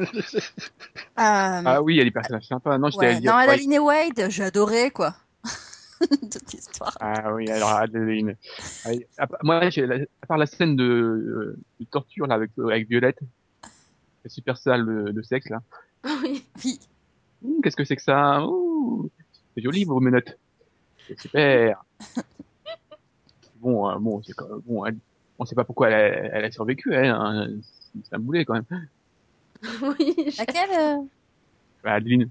euh, 0.00 0.02
euh, 1.18 1.62
Ah 1.64 1.80
oui, 1.82 1.94
il 1.94 1.98
y 1.98 2.00
a 2.00 2.04
des 2.04 2.10
personnages 2.10 2.46
sympas. 2.48 2.76
Non, 2.78 2.90
j'étais 2.90 3.06
ouais, 3.06 3.14
à 3.16 3.20
dire. 3.20 3.32
non. 3.32 3.38
Adeline 3.38 3.72
et 3.74 3.78
Wade, 3.78 4.30
adoré, 4.40 4.90
quoi. 4.90 5.14
Toute 6.30 6.52
l'histoire. 6.52 6.96
Ah 7.00 7.32
oui, 7.34 7.50
alors 7.50 7.70
Adeline. 7.70 8.36
Ah, 8.84 9.26
Moi, 9.42 9.60
à 9.64 10.26
part 10.26 10.38
la 10.38 10.46
scène 10.46 10.76
de, 10.76 10.84
euh, 10.84 11.56
de 11.80 11.84
torture 11.86 12.26
là 12.26 12.34
avec, 12.34 12.50
euh, 12.58 12.68
avec 12.68 12.88
Violette, 12.88 13.18
la 14.24 14.30
super 14.30 14.58
salle 14.58 14.86
de, 14.86 15.12
de 15.12 15.22
sexe 15.22 15.48
là. 15.48 15.60
Oui. 16.22 16.44
Oui. 16.64 16.78
Ouh, 17.42 17.60
Qu'est-ce 17.62 17.76
que 17.76 17.84
c'est 17.84 17.96
que 17.96 18.02
ça? 18.02 18.44
Ouh, 18.46 19.10
C'est 19.54 19.62
joli 19.62 19.84
vos 19.84 20.00
menottes. 20.00 20.36
C'est 21.08 21.18
super. 21.20 21.82
bon, 23.56 23.90
euh, 23.90 23.98
bon, 23.98 24.22
c'est 24.22 24.32
quand 24.32 24.48
bon, 24.64 24.84
elle- 24.84 24.98
on 25.38 25.44
sait 25.44 25.54
pas 25.54 25.64
pourquoi 25.64 25.88
elle 25.90 25.94
a, 25.94 26.36
elle 26.38 26.44
a 26.44 26.50
survécu, 26.50 26.94
elle. 26.94 27.06
Hein. 27.10 27.48
C'est 28.04 28.14
un 28.14 28.18
boulet 28.18 28.44
quand 28.44 28.54
même. 28.54 28.64
oui, 29.98 30.14
je- 30.30 30.38
Laquelle 30.38 30.70
euh? 30.78 30.96
Bah, 31.82 31.94
Adeline. 31.94 32.30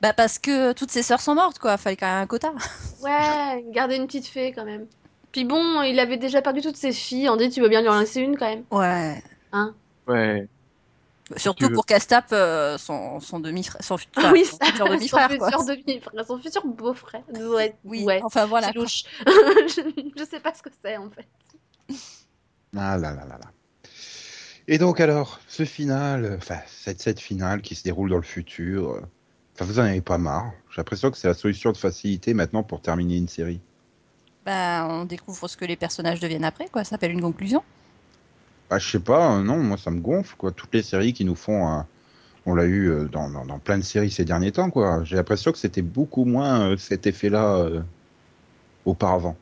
Bah, 0.00 0.12
parce 0.12 0.38
que 0.38 0.72
toutes 0.72 0.90
ses 0.90 1.02
sœurs 1.02 1.20
sont 1.20 1.34
mortes, 1.34 1.58
quoi. 1.58 1.76
Fallait 1.76 1.96
quand 1.96 2.06
même 2.06 2.22
un 2.22 2.26
quota. 2.26 2.52
Ouais, 3.02 3.64
garder 3.70 3.96
une 3.96 4.06
petite 4.06 4.26
fée 4.26 4.52
quand 4.52 4.64
même. 4.64 4.86
Puis 5.32 5.44
bon, 5.44 5.82
il 5.82 5.98
avait 5.98 6.18
déjà 6.18 6.42
perdu 6.42 6.60
toutes 6.60 6.76
ses 6.76 6.92
filles, 6.92 7.28
on 7.28 7.36
dit 7.36 7.50
tu 7.50 7.60
veux 7.60 7.68
bien 7.68 7.80
lui 7.80 7.88
en 7.88 7.98
laisser 8.00 8.20
une 8.20 8.36
quand 8.36 8.48
même? 8.48 8.64
Ouais. 8.70 9.22
Ouais. 10.06 10.48
Surtout 11.36 11.68
veux. 11.68 11.72
pour 11.72 11.86
qu'elle 11.86 12.04
tape 12.04 12.32
euh, 12.32 12.76
son, 12.78 13.20
son 13.20 13.40
demi-frère. 13.40 13.82
Son, 13.82 13.96
Ah 14.16 14.30
oui, 14.32 14.44
son 14.44 14.58
futur 14.58 14.86
son 14.86 15.64
demi-frère, 15.64 16.26
son 16.26 16.38
futur 16.38 16.66
beau-frère. 16.66 17.22
Ouais, 17.28 17.74
Oui, 17.84 18.04
ouais. 18.04 18.20
enfin 18.22 18.46
voilà. 18.46 18.70
Louche. 18.74 19.04
je, 19.26 20.12
je 20.18 20.24
sais 20.24 20.40
pas 20.40 20.52
ce 20.54 20.62
que 20.62 20.70
c'est 20.84 20.96
en 20.96 21.10
fait. 21.10 21.26
Ah 22.76 22.98
là 22.98 23.12
là 23.12 23.24
là 23.24 23.38
là. 23.38 23.52
Et 24.68 24.78
donc 24.78 25.00
alors, 25.00 25.40
ce 25.48 25.64
final, 25.64 26.36
enfin 26.38 26.60
cette, 26.66 27.00
cette 27.00 27.20
finale 27.20 27.62
qui 27.62 27.74
se 27.74 27.82
déroule 27.82 28.10
dans 28.10 28.16
le 28.16 28.22
futur, 28.22 28.90
euh, 28.92 29.00
enfin 29.54 29.64
vous 29.64 29.78
en 29.78 29.84
avez 29.84 30.00
pas 30.00 30.18
marre 30.18 30.52
J'ai 30.70 30.78
l'impression 30.78 31.10
que 31.10 31.16
c'est 31.16 31.28
la 31.28 31.34
solution 31.34 31.72
de 31.72 31.76
facilité 31.76 32.34
maintenant 32.34 32.62
pour 32.62 32.80
terminer 32.80 33.16
une 33.16 33.28
série. 33.28 33.60
Bah, 34.44 34.86
on 34.90 35.04
découvre 35.04 35.48
ce 35.48 35.56
que 35.56 35.64
les 35.64 35.76
personnages 35.76 36.20
deviennent 36.20 36.44
après, 36.44 36.68
quoi. 36.68 36.84
Ça 36.84 36.90
s'appelle 36.90 37.12
une 37.12 37.20
conclusion. 37.22 37.62
Bah 38.70 38.78
je 38.78 38.88
sais 38.90 39.00
pas, 39.00 39.36
euh, 39.36 39.42
non, 39.42 39.58
moi 39.62 39.76
ça 39.76 39.90
me 39.90 40.00
gonfle 40.00 40.34
quoi. 40.36 40.50
Toutes 40.52 40.74
les 40.74 40.82
séries 40.82 41.12
qui 41.12 41.24
nous 41.24 41.34
font, 41.36 41.66
un- 41.68 41.86
on 42.46 42.54
l'a 42.54 42.64
eu 42.64 42.88
euh, 42.90 43.08
dans, 43.08 43.30
dans, 43.30 43.44
dans 43.46 43.58
plein 43.58 43.78
de 43.78 43.82
séries 43.84 44.10
ces 44.10 44.24
derniers 44.24 44.52
temps 44.52 44.70
quoi. 44.70 45.04
J'ai 45.04 45.16
l'impression 45.16 45.52
que 45.52 45.58
c'était 45.58 45.82
beaucoup 45.82 46.24
moins 46.24 46.70
euh, 46.72 46.76
cet 46.76 47.06
effet-là 47.06 47.56
euh, 47.56 47.82
auparavant. 48.84 49.36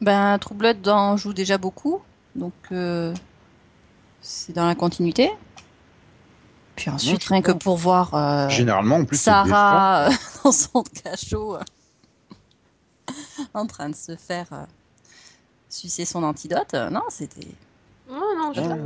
Ben, 0.00 0.38
True 0.38 0.54
Blood 0.54 0.86
en 0.88 1.16
joue 1.16 1.32
déjà 1.32 1.58
beaucoup, 1.58 2.00
donc 2.34 2.52
euh, 2.72 3.14
c'est 4.20 4.52
dans 4.54 4.66
la 4.66 4.74
continuité. 4.74 5.30
Puis 6.80 6.90
ensuite, 6.90 7.22
je 7.22 7.28
rien 7.28 7.42
que 7.42 7.52
pour 7.52 7.76
voir 7.76 8.14
euh, 8.14 8.48
Généralement 8.48 8.96
en 8.96 9.04
plus. 9.04 9.16
c'est 9.18 9.24
Sarah 9.24 10.08
euh, 10.08 10.12
dans 10.44 10.52
son 10.52 10.82
cachot 10.82 11.56
euh, 11.56 11.60
en 13.54 13.66
train 13.66 13.88
de 13.90 13.94
se 13.94 14.16
faire 14.16 14.46
euh, 14.52 14.64
sucer 15.68 16.04
son 16.04 16.22
antidote, 16.22 16.74
non, 16.90 17.02
c'était. 17.08 17.46
Ouais, 18.06 18.18
non, 18.36 18.52
je- 18.52 18.60
Ouais. 18.60 18.76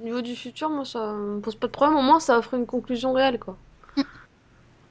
au 0.00 0.04
niveau 0.04 0.20
du 0.20 0.36
futur, 0.36 0.68
moi 0.68 0.84
ça 0.84 1.14
me 1.14 1.40
pose 1.40 1.56
pas 1.56 1.66
de 1.66 1.72
problème. 1.72 1.96
Au 1.96 2.02
moins, 2.02 2.20
ça 2.20 2.36
offre 2.38 2.52
une 2.54 2.66
conclusion 2.66 3.14
réelle 3.14 3.38
quoi. 3.38 3.56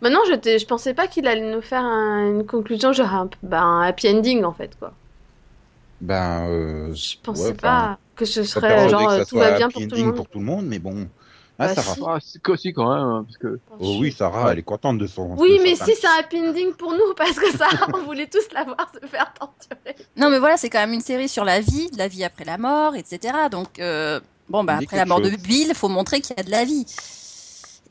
Maintenant, 0.01 0.19
j'étais, 0.27 0.59
je 0.59 0.67
pensais 0.67 0.93
pas 0.93 1.07
qu'il 1.07 1.25
allait 1.27 1.51
nous 1.51 1.63
faire 1.63 1.81
un- 1.83 2.27
une 2.29 2.45
conclusion 2.45 2.93
genre 2.93 3.11
un, 3.11 3.29
bah, 3.41 3.61
un 3.63 3.81
happy 3.81 4.07
ending 4.07 4.43
en 4.43 4.53
fait 4.53 4.77
quoi. 4.77 4.93
Ben, 6.01 6.47
euh, 6.49 6.93
Je 6.93 7.15
pensais 7.23 7.53
ouais, 7.53 7.53
pas 7.53 7.99
que 8.15 8.25
ce 8.25 8.43
serait 8.43 8.89
genre 8.89 9.25
tout 9.25 9.37
va 9.37 9.51
bien 9.51 9.69
pour 9.69 9.81
tout 9.87 9.95
le 9.95 10.01
ending 10.01 10.05
monde. 10.05 10.15
pour 10.15 10.27
tout 10.29 10.39
le 10.39 10.45
monde, 10.45 10.65
mais 10.67 10.79
bon. 10.79 11.07
Ah, 11.63 11.73
Bah, 11.76 11.76
Sarah. 11.76 11.95
si. 11.95 12.02
Ah, 12.06 12.17
c'est 12.21 12.49
aussi 12.49 12.73
quand 12.73 12.93
même, 12.93 13.04
hein, 13.08 13.26
parce 13.26 13.38
que 13.38 13.60
Oh 13.80 13.97
oui, 13.99 14.12
Sarah, 14.12 14.52
elle 14.52 14.60
est 14.60 14.63
contente 14.63 14.97
de 14.97 15.08
son. 15.08 15.36
Oui, 15.38 15.58
de 15.58 15.63
mais 15.63 15.76
son- 15.76 15.86
si 15.86 15.95
c'est 15.95 16.08
un 16.08 16.19
happy 16.19 16.39
ending 16.39 16.73
pour 16.73 16.91
nous, 16.91 17.13
parce 17.17 17.38
que 17.39 17.52
ça, 17.58 17.67
on 17.93 18.04
voulait 18.04 18.28
tous 18.28 18.47
la 18.54 18.63
voir 18.63 18.91
se 19.02 19.08
faire 19.08 19.34
torturer. 19.34 19.95
Non, 20.15 20.30
mais 20.30 20.39
voilà, 20.39 20.58
c'est 20.58 20.69
quand 20.69 20.80
même 20.80 20.93
une 20.93 21.02
série 21.02 21.30
sur 21.30 21.43
la 21.45 21.60
vie, 21.60 21.89
la 21.97 22.08
vie 22.08 22.23
après 22.23 22.45
la 22.45 22.58
mort, 22.58 22.95
etc. 22.95 23.49
Donc, 23.49 23.80
euh, 23.80 24.19
bon, 24.49 24.63
bah, 24.63 24.78
après 24.78 24.97
la 24.97 25.06
mort 25.06 25.21
de. 25.21 25.30
Bill, 25.30 25.67
il 25.69 25.76
faut 25.76 25.89
montrer 25.89 26.21
qu'il 26.21 26.36
y 26.38 26.39
a 26.39 26.43
de 26.43 26.52
la 26.52 26.65
vie. 26.65 26.86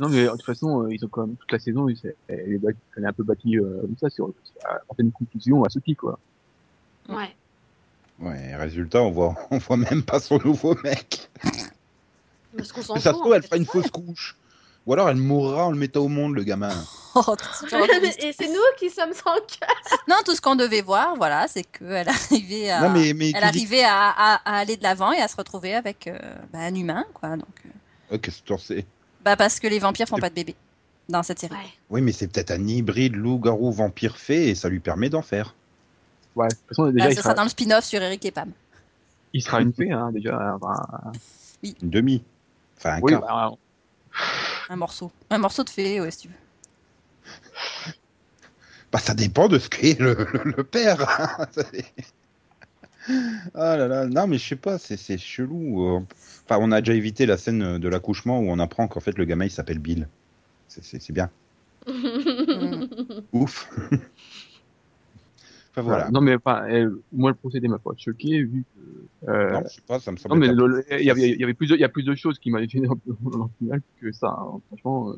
non 0.01 0.09
mais 0.09 0.25
de 0.25 0.31
toute 0.31 0.45
façon, 0.45 0.83
euh, 0.85 0.93
ils 0.95 1.05
ont 1.05 1.09
quand 1.09 1.27
même 1.27 1.37
toute 1.37 1.53
la 1.53 1.59
saison, 1.59 1.89
ils- 1.89 2.01
elle 2.29 2.53
est, 2.55 2.59
bâtie- 2.59 2.79
elle 2.97 3.05
est 3.05 3.07
un 3.09 3.13
peu 3.13 3.23
bâtie 3.23 3.59
euh, 3.59 3.81
comme 3.83 3.97
ça 4.01 4.11
sur, 4.11 4.31
une 4.99 5.13
conclusion 5.13 5.65
à 5.65 5.69
ce 5.69 5.79
qui 5.79 5.95
quoi. 5.95 6.19
Ouais. 7.09 7.35
Ouais, 8.19 8.55
résultat, 8.57 9.03
on 9.03 9.11
voit, 9.11 9.35
on 9.51 9.59
voit 9.59 9.77
même 9.77 10.03
pas 10.03 10.21
son 10.21 10.39
nouveau 10.45 10.77
mec. 10.85 11.29
Parce 12.57 12.73
qu'on 12.73 12.83
s'en 12.83 12.95
Ça 12.97 13.01
se 13.01 13.09
fout. 13.11 13.21
trouve, 13.21 13.35
elle 13.35 13.43
fera 13.43 13.57
une 13.57 13.67
fausse 13.67 13.91
couche. 13.91 14.37
Ou 14.85 14.93
alors 14.95 15.09
elle 15.09 15.17
mourra 15.17 15.67
en 15.67 15.71
le 15.71 15.79
mettant 15.79 16.01
au 16.01 16.09
monde, 16.09 16.35
le 16.35 16.43
gamin. 16.45 16.71
Oh. 17.15 17.37
Et 18.21 18.33
c'est 18.33 18.49
nous 18.49 18.59
qui 18.79 18.89
sommes 18.89 19.13
sans 19.13 19.35
cœur. 19.35 19.69
non, 20.09 20.17
tout 20.25 20.35
ce 20.35 20.41
qu'on 20.41 20.57
devait 20.57 20.81
voir, 20.81 21.15
voilà, 21.17 21.47
c'est 21.47 21.63
qu'elle 21.63 22.09
arrivait 22.09 22.71
à. 22.71 22.81
Non, 22.81 22.89
mais, 22.89 23.13
mais 23.13 23.33
Elle 23.37 23.45
arrivait 23.45 23.85
à, 23.85 24.09
à- 24.17 24.41
à 24.51 24.57
aller 24.61 24.79
de 24.79 24.83
l'avant 24.83 25.13
et 25.13 25.21
à 25.21 25.29
se 25.29 25.37
retrouver 25.37 25.75
avec 25.75 26.07
euh, 26.07 26.19
bah, 26.55 26.61
un 26.61 26.75
humain, 26.75 27.05
quoi. 27.13 27.37
Donc, 27.37 27.45
euh, 27.67 27.69
Oh, 28.13 28.19
Qu'est-ce 28.19 28.41
que 28.43 28.57
sais? 28.57 28.87
Bah, 29.23 29.37
parce 29.37 29.61
que 29.61 29.67
les 29.67 29.79
vampires 29.79 30.09
font 30.09 30.17
pas 30.17 30.31
de 30.31 30.35
bébés 30.35 30.57
dans 31.11 31.23
cette 31.23 31.39
série. 31.39 31.53
Ouais. 31.53 31.61
Oui, 31.91 32.01
mais 32.01 32.13
c'est 32.13 32.29
peut-être 32.29 32.51
un 32.51 32.67
hybride 32.67 33.15
loup-garou 33.15 33.71
vampire 33.73 34.17
fée 34.17 34.49
et 34.49 34.55
ça 34.55 34.71
lui 34.71 34.81
permet 34.81 35.11
d'en 35.11 35.21
faire. 35.23 35.55
Ouais, 36.35 36.49
de 36.49 36.55
toute 36.55 36.69
façon 36.69 36.87
déjà 36.91 37.05
Ah, 37.05 37.09
il, 37.11 37.15
ce 37.15 37.17
sera, 37.21 37.25
sera 37.25 37.35
dans 37.35 37.45
le 37.45 37.51
spin-off 37.51 37.85
sur 37.85 38.01
Eric 38.01 38.25
et 38.25 38.31
Pam. 38.31 38.51
il 39.35 39.43
sera 39.43 39.61
une 39.61 39.75
fée 39.75 39.93
hein, 39.93 40.11
déjà. 40.13 40.57
Enfin, 40.61 41.13
Une 41.63 41.91
demi. 41.91 42.23
Enfin, 42.83 42.97
un 42.97 43.01
oui, 43.01 43.13
quart. 43.13 43.21
bah, 43.21 43.53
Un 44.69 44.77
morceau. 44.77 45.13
Un 45.31 45.39
morceau 45.39 45.63
de 45.65 45.71
fée, 45.71 46.01
ouais, 46.01 46.11
si 46.11 46.19
tu 46.19 46.29
veux. 46.29 46.35
Bah, 48.93 48.99
ça 48.99 49.15
dépend 49.15 49.49
de 49.49 49.59
ce 49.59 49.69
qu'est 49.69 49.99
le, 49.99 50.15
le, 50.33 50.53
le 50.57 50.65
père. 50.65 51.09
hein. 51.21 51.47
ah 53.55 53.77
là 53.77 53.89
là, 53.89 54.07
non, 54.07 54.27
mais 54.27 54.39
je 54.39 54.49
sais 54.49 54.57
pas, 54.57 54.79
c'est 54.79 54.97
c'est 54.97 55.19
chelou. 55.19 55.85
euh. 55.87 56.01
Enfin, 56.45 56.59
on 56.61 56.73
a 56.73 56.81
déjà 56.81 56.95
évité 56.95 57.27
la 57.27 57.37
scène 57.39 57.79
de 57.79 57.89
l'accouchement 57.89 58.39
où 58.41 58.49
on 58.51 58.59
apprend 58.59 58.89
qu'en 58.89 59.01
fait 59.01 59.17
le 59.19 59.25
gamin 59.25 59.45
il 59.47 59.51
s'appelle 59.51 59.79
Bill. 59.79 60.09
C'est- 60.69 60.85
C'est 60.85 61.01
c'est 61.03 61.13
bien. 61.13 61.31
Ouf. 63.33 63.69
Enfin 65.73 65.83
voilà. 65.83 66.11
Non 66.11 66.21
mais 66.21 66.35
enfin, 66.37 66.65
elle- 66.67 66.93
moi 67.13 67.31
le 67.31 67.37
procédé 67.37 67.67
m'a 67.69 67.79
pas 67.79 67.91
choqué 67.97 68.43
vu 68.45 68.65
que. 68.75 69.29
Euh, 69.31 69.53
Non, 69.53 69.63
je 69.69 69.75
sais 69.75 69.81
pas, 69.87 69.99
ça 69.99 70.13
me 70.13 70.17
semble. 70.17 70.35
non 70.35 70.41
mais 70.41 70.53
le- 70.53 70.85
il 71.01 71.07
y 71.07 71.11
avait, 71.11 71.31
il 71.31 71.41
y 71.41 71.45
avait 71.45 71.55
plus 71.55 71.67
de, 71.69 71.75
il 71.75 71.81
y 71.81 71.85
a 71.85 71.89
plus 71.89 72.03
de 72.05 72.15
choses 72.15 72.39
qui 72.39 72.51
m'avaient 72.51 72.69
gêné 72.69 72.87
dans 72.87 72.95
le 73.07 73.31
dans 73.31 73.45
le 73.45 73.51
final 73.59 73.81
que 74.01 74.13
ça. 74.13 74.29
hein. 74.39 74.61
Franchement, 74.69 75.11
euh, 75.11 75.17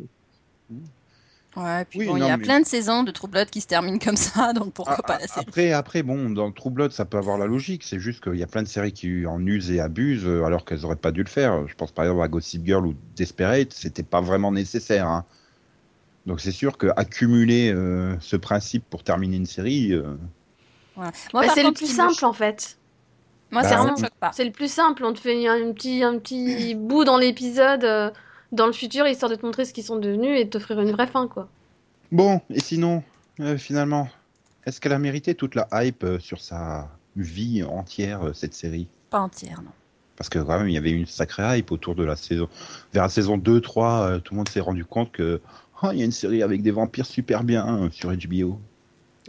Ouais, 1.56 1.84
puis 1.84 2.00
Oui, 2.00 2.06
bon, 2.06 2.16
il 2.16 2.20
y 2.26 2.28
a 2.28 2.36
mais- 2.36 2.42
plein 2.42 2.58
de 2.60 2.66
saisons 2.66 3.04
de 3.04 3.12
True 3.12 3.28
Blood 3.28 3.48
qui 3.48 3.60
se 3.60 3.68
terminent 3.68 3.98
comme 3.98 4.16
ça, 4.16 4.52
donc 4.54 4.72
pourquoi 4.74 4.96
Ah, 4.98 5.02
pas 5.06 5.18
la 5.20 5.28
série? 5.28 5.44
Après, 5.46 5.72
après, 5.72 6.02
bon, 6.02 6.30
dans 6.30 6.50
True 6.50 6.70
Blood, 6.70 6.90
ça 6.90 7.04
peut 7.04 7.16
avoir 7.16 7.38
la 7.38 7.46
logique. 7.46 7.84
C'est 7.84 8.00
juste 8.00 8.24
qu'il 8.24 8.34
y 8.34 8.42
a 8.42 8.48
plein 8.48 8.64
de 8.64 8.68
séries 8.68 8.90
qui 8.92 9.24
en 9.24 9.44
usent 9.46 9.70
et 9.70 9.78
abusent 9.78 10.26
euh, 10.26 10.42
alors 10.42 10.64
qu'elles 10.64 10.84
auraient 10.84 10.96
pas 10.96 11.12
dû 11.12 11.22
le 11.22 11.28
faire. 11.28 11.68
Je 11.68 11.74
pense 11.76 11.92
par 11.92 12.06
exemple 12.06 12.22
à 12.22 12.28
Gossip 12.28 12.66
Girl 12.66 12.84
ou 12.84 12.94
Desperate, 13.14 13.72
c'était 13.72 14.02
pas 14.02 14.20
vraiment 14.20 14.50
nécessaire. 14.50 15.06
hein. 15.06 15.24
Donc 16.26 16.40
c'est 16.40 16.50
sûr 16.50 16.76
que 16.76 16.88
accumuler 16.96 17.70
euh, 17.72 18.16
ce 18.18 18.34
principe 18.34 18.82
pour 18.90 19.04
terminer 19.04 19.36
une 19.36 19.46
série, 19.46 19.92
euh, 19.92 20.16
Voilà. 20.96 21.12
Moi, 21.32 21.46
Bah, 21.46 21.52
c'est 21.54 21.62
le 21.62 21.72
plus 21.72 21.88
me 21.90 21.94
simple 21.94 22.24
en 22.24 22.32
fait. 22.32 22.78
Moi, 23.50 23.62
Bah, 23.62 23.68
ça 23.68 23.84
oui. 23.84 24.08
C'est 24.32 24.44
le 24.44 24.50
plus 24.52 24.72
simple. 24.72 25.04
On 25.04 25.12
te 25.12 25.20
fait 25.20 25.46
un 25.46 25.72
petit, 25.72 26.02
un 26.02 26.18
petit 26.18 26.74
bout 26.74 27.04
dans 27.04 27.18
l'épisode 27.18 27.84
euh, 27.84 28.10
dans 28.52 28.66
le 28.66 28.72
futur, 28.72 29.06
histoire 29.06 29.30
de 29.30 29.36
te 29.36 29.44
montrer 29.44 29.64
ce 29.64 29.72
qu'ils 29.72 29.84
sont 29.84 29.96
devenus 29.96 30.38
et 30.40 30.44
de 30.44 30.50
t'offrir 30.50 30.80
une 30.80 30.92
vraie 30.92 31.06
fin, 31.06 31.28
quoi. 31.28 31.48
Bon, 32.12 32.40
et 32.50 32.60
sinon, 32.60 33.02
euh, 33.40 33.56
finalement, 33.56 34.08
est-ce 34.66 34.80
qu'elle 34.80 34.92
a 34.92 34.98
mérité 34.98 35.34
toute 35.34 35.54
la 35.54 35.68
hype 35.72 36.04
euh, 36.04 36.18
sur 36.18 36.40
sa 36.40 36.88
vie 37.16 37.62
entière, 37.64 38.26
euh, 38.28 38.32
cette 38.32 38.54
série? 38.54 38.86
Pas 39.10 39.20
entière, 39.20 39.60
non. 39.62 39.70
Parce 40.16 40.30
que 40.30 40.38
quand 40.38 40.58
même, 40.58 40.68
il 40.68 40.74
y 40.74 40.78
avait 40.78 40.92
une 40.92 41.06
sacrée 41.06 41.58
hype 41.58 41.72
autour 41.72 41.96
de 41.96 42.04
la 42.04 42.14
saison. 42.14 42.48
Vers 42.92 43.02
la 43.02 43.08
saison 43.08 43.36
2-3, 43.36 44.02
euh, 44.02 44.18
tout 44.20 44.34
le 44.34 44.38
monde 44.38 44.48
s'est 44.48 44.60
rendu 44.60 44.84
compte 44.84 45.10
que 45.10 45.40
oh, 45.82 45.88
il 45.92 45.98
y 45.98 46.02
a 46.02 46.04
une 46.04 46.12
série 46.12 46.42
avec 46.42 46.62
des 46.62 46.70
vampires 46.70 47.06
super 47.06 47.42
bien 47.42 47.82
euh, 47.84 47.90
sur 47.90 48.12
HBO. 48.14 48.60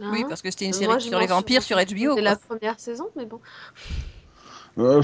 Oui, 0.00 0.22
Hein 0.22 0.26
parce 0.28 0.42
que 0.42 0.50
c'était 0.50 0.66
une 0.66 0.72
Moi, 0.72 0.98
série 1.00 1.00
sur 1.00 1.18
les 1.18 1.26
vampires 1.26 1.62
sur 1.62 1.76
HBO. 1.76 1.84
C'est 1.88 2.06
quoi. 2.06 2.20
la 2.20 2.36
première 2.36 2.78
saison, 2.78 3.08
mais 3.16 3.26
bon. 3.26 3.40
Euh, 4.78 5.02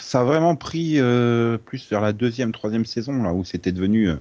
ça 0.00 0.20
a 0.20 0.24
vraiment 0.24 0.56
pris 0.56 0.98
euh, 0.98 1.58
plus 1.58 1.88
vers 1.88 2.00
la 2.00 2.12
deuxième, 2.12 2.52
troisième 2.52 2.84
saison, 2.84 3.22
là, 3.22 3.32
où 3.32 3.44
c'était 3.44 3.70
devenu 3.70 4.08
euh, 4.08 4.16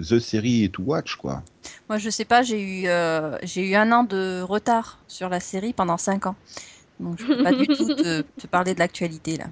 The 0.00 0.18
Series 0.18 0.70
to 0.70 0.82
Watch, 0.82 1.16
quoi. 1.16 1.42
Moi, 1.88 1.98
je 1.98 2.08
sais 2.08 2.24
pas, 2.24 2.42
j'ai 2.42 2.60
eu, 2.60 2.88
euh, 2.88 3.36
j'ai 3.42 3.68
eu 3.68 3.74
un 3.74 3.92
an 3.92 4.04
de 4.04 4.40
retard 4.40 4.98
sur 5.08 5.28
la 5.28 5.40
série 5.40 5.74
pendant 5.74 5.98
cinq 5.98 6.26
ans. 6.26 6.36
Donc, 6.98 7.18
je 7.20 7.26
peux 7.26 7.42
pas 7.42 7.52
du 7.52 7.66
tout 7.66 7.94
te, 7.94 8.22
te 8.38 8.46
parler 8.46 8.72
de 8.72 8.78
l'actualité, 8.78 9.36
là. 9.36 9.46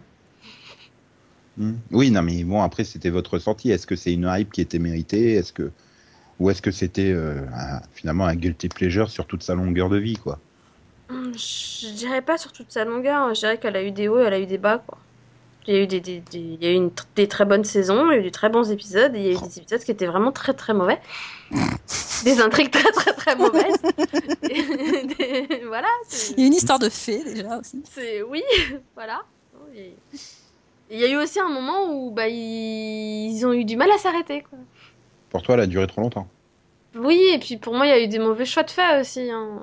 Hmm. 1.58 1.74
Oui, 1.92 2.10
non, 2.10 2.22
mais 2.22 2.42
bon, 2.42 2.62
après, 2.62 2.84
c'était 2.84 3.10
votre 3.10 3.34
ressenti. 3.34 3.70
Est-ce 3.70 3.87
que 3.87 3.96
c'est 3.96 4.12
une 4.12 4.28
hype 4.28 4.50
qui 4.52 4.62
était 4.62 4.78
méritée? 4.78 5.34
Est-ce 5.34 5.52
que... 5.52 5.70
Ou 6.40 6.51
est-ce 6.51 6.62
que 6.62 6.70
c'était 6.70 7.12
euh, 7.12 7.47
finalement 7.92 8.27
un 8.27 8.35
guilty 8.35 8.68
pleasure 8.68 9.11
sur 9.11 9.27
toute 9.27 9.42
sa 9.42 9.55
longueur 9.55 9.88
de 9.88 9.99
vie, 9.99 10.14
quoi? 10.16 10.40
Hum, 11.11 11.33
Je 11.35 11.88
dirais 11.94 12.23
pas 12.23 12.38
sur 12.38 12.53
toute 12.53 12.73
sa 12.73 12.85
longueur. 12.85 13.35
Je 13.35 13.40
dirais 13.40 13.59
qu'elle 13.59 13.77
a 13.77 13.83
eu 13.83 13.92
des 13.92 14.09
hauts 14.09 14.18
et 14.20 14.25
elle 14.25 14.35
a 14.35 14.40
eu 14.40 14.47
des 14.47 14.59
bas, 14.59 14.79
quoi. 14.79 14.99
Il 15.66 15.75
y 15.75 15.79
a 15.79 15.83
eu 15.83 15.87
des, 15.87 16.01
des, 16.01 16.20
des- 16.20 16.38
il 16.38 16.62
y 16.64 16.66
a 16.66 16.73
eu 16.73 16.75
une 16.77 16.88
tr- 16.90 17.07
des 17.16 17.29
très 17.29 17.44
bonnes 17.47 17.64
saisons, 17.64 18.11
il 18.11 18.14
y 18.14 18.16
a 18.16 18.20
eu 18.20 18.23
des 18.23 18.31
très 18.31 18.51
bons 18.51 18.70
épisodes, 18.70 19.14
et 19.14 19.18
il 19.20 19.25
y 19.27 19.29
a 19.31 19.33
eu 19.33 19.38
des 19.49 19.59
épisodes 19.61 19.83
qui 19.83 19.90
étaient 19.92 20.07
vraiment 20.07 20.33
très 20.33 20.55
très 20.55 20.75
mauvais. 20.75 21.01
des 22.25 22.40
intrigues 22.40 22.70
très 22.70 22.90
très 22.92 23.12
très 23.14 23.37
mauvaises. 23.37 23.83
Des- 24.42 25.62
Voilà. 25.66 25.88
Il 26.37 26.40
y 26.40 26.44
a 26.44 26.47
une 26.47 26.55
histoire 26.55 26.79
de 26.79 26.88
fée, 26.88 27.23
déjà, 27.25 27.59
aussi. 27.59 27.83
C'est 27.90 28.23
oui, 28.23 28.42
voilà. 28.94 29.23
Il 30.90 30.99
y 30.99 31.05
a 31.05 31.09
eu 31.09 31.16
aussi 31.16 31.40
un 31.40 31.49
moment 31.49 31.90
où 31.90 32.11
bah, 32.11 32.29
ils... 32.29 33.33
ils 33.37 33.47
ont 33.47 33.53
eu 33.53 33.64
du 33.64 33.77
mal 33.77 33.90
à 33.90 33.99
s'arrêter. 33.99 34.42
quoi. 34.42 34.59
Pour 35.35 35.42
toi, 35.42 35.57
elle 35.57 35.61
a 35.61 35.66
duré 35.66 35.87
trop 35.87 36.01
longtemps. 36.01 36.29
Oui, 36.97 37.20
et 37.35 37.38
puis 37.38 37.57
pour 37.57 37.75
moi, 37.75 37.87
il 37.87 37.90
y 37.90 37.92
a 37.92 38.03
eu 38.03 38.09
des 38.09 38.18
mauvais 38.18 38.44
choix 38.47 38.62
de 38.62 38.70
fait 38.70 39.01
aussi. 39.01 39.31
hein. 39.31 39.61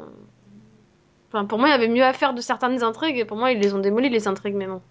Enfin, 1.30 1.46
pour 1.46 1.58
moi, 1.58 1.68
il 1.68 1.72
y 1.72 1.74
avait 1.74 1.88
mieux 1.88 2.04
à 2.04 2.14
faire 2.14 2.36
de 2.36 2.42
certaines 2.42 2.84
intrigues, 2.84 3.18
et 3.18 3.26
pour 3.26 3.36
moi, 3.38 3.52
ils 3.52 3.60
les 3.60 3.74
ont 3.74 3.80
démolies, 3.80 4.10
les 4.10 4.28
intrigues, 4.28 4.54
mais 4.56 4.68
bon. 4.68 4.82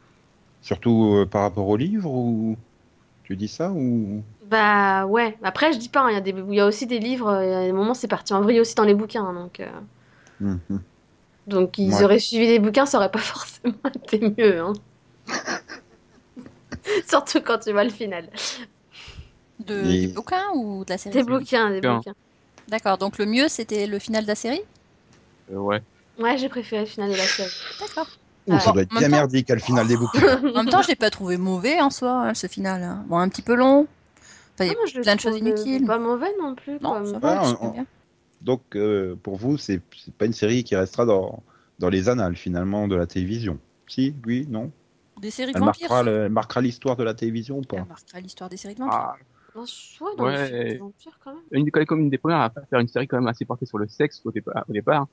Surtout 0.62 1.16
euh, 1.18 1.26
par 1.26 1.42
rapport 1.42 1.68
au 1.68 1.76
livre, 1.76 2.10
ou 2.10 2.56
tu 3.24 3.36
dis 3.36 3.48
ça 3.48 3.72
ou? 3.72 4.24
Bah 4.42 5.06
ouais, 5.06 5.38
après, 5.42 5.72
je 5.72 5.78
dis 5.78 5.88
pas, 5.88 6.00
hein, 6.00 6.10
il 6.10 6.14
y, 6.14 6.16
a 6.16 6.20
des... 6.20 6.32
y 6.54 6.60
a 6.60 6.66
aussi 6.66 6.86
des 6.86 6.98
livres, 6.98 7.42
il 7.42 7.50
y 7.50 7.52
a 7.54 7.64
des 7.66 7.72
moments, 7.72 7.94
c'est 7.94 8.08
parti 8.08 8.32
en 8.34 8.40
vrille 8.42 8.60
aussi 8.60 8.74
dans 8.74 8.84
les 8.84 8.94
bouquins. 8.94 9.24
hein, 9.24 9.34
donc, 9.34 9.60
euh, 9.60 9.68
Mhm. 10.40 10.84
donc 11.46 11.78
ils 11.78 11.92
Ouais. 11.92 12.04
auraient 12.04 12.18
suivi 12.18 12.46
les 12.46 12.58
bouquins, 12.58 12.86
ça 12.86 12.98
aurait 12.98 13.10
pas 13.10 13.18
forcément 13.18 13.74
été 13.94 14.20
mieux. 14.38 14.62
Surtout 17.08 17.40
quand 17.40 17.58
tu 17.58 17.72
vois 17.72 17.84
le 17.84 17.90
final. 17.90 18.30
De, 19.70 19.90
Et- 19.90 20.06
Du 20.08 20.14
bouquin 20.14 20.42
ou 20.54 20.84
de 20.84 20.90
la 20.90 20.98
série 20.98 21.14
Des 21.14 21.22
bouquins, 21.22 21.70
des 21.70 21.76
Bouquins. 21.80 21.96
bouquins. 21.96 22.14
D'accord, 22.68 22.98
donc 22.98 23.18
le 23.18 23.26
mieux, 23.26 23.48
c'était 23.48 23.86
le 23.86 23.98
final 23.98 24.24
de 24.24 24.28
la 24.28 24.34
série? 24.34 24.62
Euh, 25.52 25.56
ouais. 25.58 25.80
Ouais, 26.18 26.36
j'ai 26.38 26.48
préféré 26.48 26.82
le 26.82 26.88
final 26.88 27.10
de 27.10 27.16
la 27.16 27.22
série. 27.24 27.50
D'accord. 27.80 28.06
Ouh, 28.46 28.58
ça 28.58 28.72
doit 28.72 28.82
être 28.82 28.94
En 28.94 28.98
bien 28.98 29.08
temps- 29.08 29.16
merdique 29.16 29.50
à 29.50 29.54
le 29.54 29.60
final 29.60 29.86
des 29.86 29.96
bouquins. 29.96 30.20
En 30.54 30.62
même 30.64 30.68
temps, 30.68 30.82
je 30.82 30.88
l'ai 30.88 30.96
pas 30.96 31.10
trouvé 31.10 31.36
mauvais 31.36 31.80
en 31.80 31.90
soi, 31.90 32.10
hein, 32.28 32.34
ce 32.34 32.46
final. 32.46 32.82
hein. 32.82 33.04
Bon, 33.08 33.18
un 33.18 33.28
petit 33.28 33.42
peu 33.42 33.54
long. 33.54 33.86
Enfin, 34.54 34.64
il 34.64 34.66
y 34.66 34.70
a 34.70 34.72
Ah, 34.72 35.00
plein 35.02 35.14
de 35.16 35.20
choses 35.20 35.36
trouve, 35.36 35.46
euh, 35.46 35.50
inutiles. 35.50 35.86
Pas 35.86 35.98
mauvais 35.98 36.30
non 36.40 36.54
plus. 36.54 36.78
Non, 36.80 37.04
ça 37.04 37.18
va, 37.18 37.40
Ouais, 37.42 37.44
je 37.46 37.50
on- 37.50 37.54
trouve 37.54 37.72
bien. 37.72 37.86
Donc, 38.40 38.62
euh, 38.74 39.16
pour 39.22 39.36
vous, 39.36 39.56
c'est 39.58 39.80
pas 40.18 40.26
une 40.26 40.32
série 40.32 40.64
qui 40.64 40.74
restera 40.74 41.04
dans, 41.06 41.42
dans 41.78 41.88
les 41.90 42.08
annales 42.08 42.36
finalement 42.36 42.88
de 42.88 42.96
la 42.96 43.06
télévision. 43.06 43.58
Si, 43.86 44.14
oui, 44.26 44.46
non. 44.48 44.70
Des 45.20 45.30
séries 45.30 45.52
de 45.52 45.58
Elle 45.58 45.64
vampires. 45.64 45.88
marquera, 45.90 46.02
le- 46.02 46.24
elle 46.24 46.32
marquera 46.32 46.60
l'histoire 46.62 46.96
de 46.96 47.04
la 47.04 47.12
télévision 47.14 47.58
ou 47.58 47.62
pas 47.62 47.76
Elle 47.78 47.84
marquera 47.84 48.20
l'histoire 48.20 48.48
des 48.50 48.56
séries 48.56 48.74
de 48.74 48.80
vampires. 48.80 48.98
Ah, 48.98 49.16
Non, 49.56 49.66
soit 49.66 50.14
dans 50.16 50.24
Ouais. 50.24 50.38
le 50.50 50.56
film 50.56 50.68
des 50.68 50.78
vampires 50.78 51.18
quand 51.24 51.34
même. 51.34 51.42
une, 51.52 51.70
comme 51.86 52.00
une 52.00 52.10
des 52.10 52.18
premières 52.18 52.38
à 52.40 52.50
faire 52.50 52.80
une 52.80 52.88
série 52.88 53.08
quand 53.08 53.18
même 53.18 53.26
assez 53.28 53.44
portée 53.44 53.66
sur 53.66 53.78
le 53.78 53.88
sexe 53.88 54.20
au 54.24 54.30
départ. 54.30 54.64
Au 54.68 54.72
départ. 54.72 55.06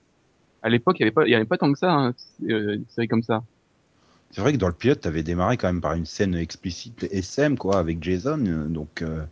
À 0.61 0.69
l'époque, 0.69 0.97
il 0.99 1.01
y 1.01 1.03
avait 1.03 1.11
pas, 1.11 1.25
il 1.25 1.31
y 1.31 1.35
avait 1.35 1.45
pas 1.45 1.57
tant 1.57 1.71
que 1.71 1.77
ça, 1.77 1.91
hein, 1.91 2.13
euh, 2.49 2.75
une 2.75 2.85
série 2.89 3.07
comme 3.07 3.23
ça. 3.23 3.43
C'est 4.31 4.41
vrai 4.41 4.51
que 4.53 4.57
dans 4.57 4.67
le 4.67 4.73
pilote, 4.73 5.01
t'avais 5.01 5.23
démarré 5.23 5.57
quand 5.57 5.67
même 5.67 5.81
par 5.81 5.93
une 5.93 6.05
scène 6.05 6.35
explicite 6.35 7.07
SM, 7.11 7.57
quoi, 7.57 7.79
avec 7.79 8.03
Jason, 8.03 8.43
euh, 8.45 8.65
donc. 8.65 9.01
euh, 9.01 9.23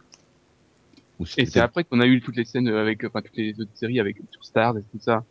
Et 1.38 1.46
c'est 1.46 1.60
après 1.60 1.84
qu'on 1.84 2.00
a 2.00 2.06
eu 2.06 2.22
toutes 2.22 2.38
les 2.38 2.46
scènes 2.46 2.68
avec, 2.68 3.04
enfin, 3.04 3.22
toutes 3.22 3.36
les 3.36 3.60
autres 3.60 3.72
séries 3.76 4.00
avec 4.00 4.18
sur 4.32 4.44
Stars 4.46 4.78
et 4.78 4.82
tout 4.82 5.00
ça. 5.00 5.24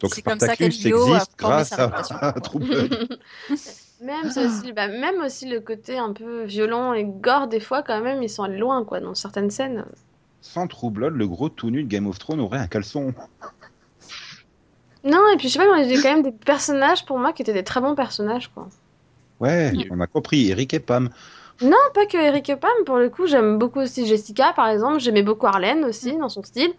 Donc 0.00 0.14
C'est 0.14 0.22
comme 0.22 0.40
ça 0.40 0.52
a 0.52 0.54
existe 0.54 1.38
grâce 1.38 1.72
à, 1.72 1.84
à 1.84 2.32
Blood. 2.58 3.18
même, 4.02 4.26
aussi, 4.26 4.72
bah, 4.72 4.88
même 4.88 5.20
aussi 5.22 5.48
le 5.48 5.60
côté 5.60 5.98
un 5.98 6.12
peu 6.12 6.44
violent 6.44 6.92
et 6.92 7.04
gore, 7.04 7.46
des 7.46 7.60
fois, 7.60 7.82
quand 7.82 8.00
même, 8.00 8.22
ils 8.22 8.28
sont 8.28 8.42
allés 8.42 8.58
loin, 8.58 8.84
quoi, 8.84 9.00
dans 9.00 9.14
certaines 9.14 9.50
scènes. 9.50 9.84
Sans 10.40 10.66
True 10.66 10.90
Blood, 10.90 11.14
le 11.14 11.26
gros 11.26 11.48
tout 11.48 11.70
nu 11.70 11.84
de 11.84 11.88
Game 11.88 12.06
of 12.06 12.18
Thrones 12.18 12.40
aurait 12.40 12.58
un 12.58 12.66
caleçon. 12.66 13.14
Non, 15.04 15.20
et 15.32 15.36
puis 15.36 15.48
je 15.48 15.54
sais 15.54 15.58
pas, 15.58 15.76
mais 15.76 15.88
j'ai 15.88 16.00
quand 16.00 16.14
même 16.14 16.22
des 16.22 16.32
personnages 16.32 17.04
pour 17.04 17.18
moi 17.18 17.32
qui 17.32 17.42
étaient 17.42 17.52
des 17.52 17.64
très 17.64 17.80
bons 17.80 17.94
personnages, 17.94 18.48
quoi. 18.48 18.68
Ouais, 19.40 19.72
Oui. 19.74 19.88
on 19.90 20.00
a 20.00 20.06
compris. 20.06 20.50
Eric 20.50 20.74
et 20.74 20.80
Pam. 20.80 21.10
Non, 21.60 21.76
pas 21.94 22.06
que 22.06 22.16
Eric 22.16 22.48
et 22.50 22.56
Pam, 22.56 22.70
pour 22.86 22.96
le 22.96 23.08
coup, 23.08 23.26
j'aime 23.26 23.58
beaucoup 23.58 23.80
aussi 23.80 24.06
Jessica, 24.06 24.52
par 24.54 24.68
exemple. 24.68 25.00
J'aimais 25.00 25.22
beaucoup 25.22 25.46
Arlene 25.46 25.84
aussi, 25.84 26.16
dans 26.16 26.28
son 26.28 26.42
style. 26.42 26.72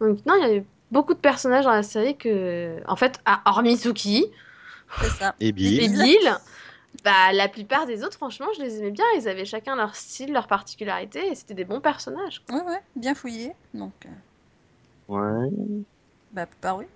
Donc, 0.00 0.18
non, 0.26 0.34
il 0.36 0.42
y 0.42 0.50
a 0.50 0.54
eu 0.56 0.64
beaucoup 0.92 1.14
de 1.14 1.18
personnages 1.18 1.64
dans 1.64 1.72
la 1.72 1.82
série 1.82 2.16
que, 2.16 2.76
en 2.86 2.96
fait, 2.96 3.20
à, 3.24 3.40
hormis 3.46 3.76
Suki 3.76 4.26
C'est 5.02 5.10
ça. 5.10 5.34
Et 5.40 5.48
et 5.48 5.52
Bill. 5.52 6.38
Bah, 7.04 7.32
la 7.32 7.48
plupart 7.48 7.86
des 7.86 8.02
autres, 8.02 8.16
franchement, 8.16 8.46
je 8.56 8.62
les 8.62 8.78
aimais 8.78 8.90
bien. 8.90 9.04
Ils 9.18 9.28
avaient 9.28 9.44
chacun 9.44 9.76
leur 9.76 9.94
style, 9.94 10.32
leur 10.32 10.46
particularité, 10.46 11.26
et 11.30 11.34
c'était 11.34 11.54
des 11.54 11.64
bons 11.64 11.80
personnages. 11.80 12.42
Ouais, 12.50 12.62
ouais, 12.62 12.80
bien 12.96 13.14
fouillé. 13.14 13.52
Donc, 13.74 13.92
euh, 14.06 14.08
Ouais. 15.08 15.50
bah, 16.32 16.46
bah 16.62 16.74
oui. 16.74 16.86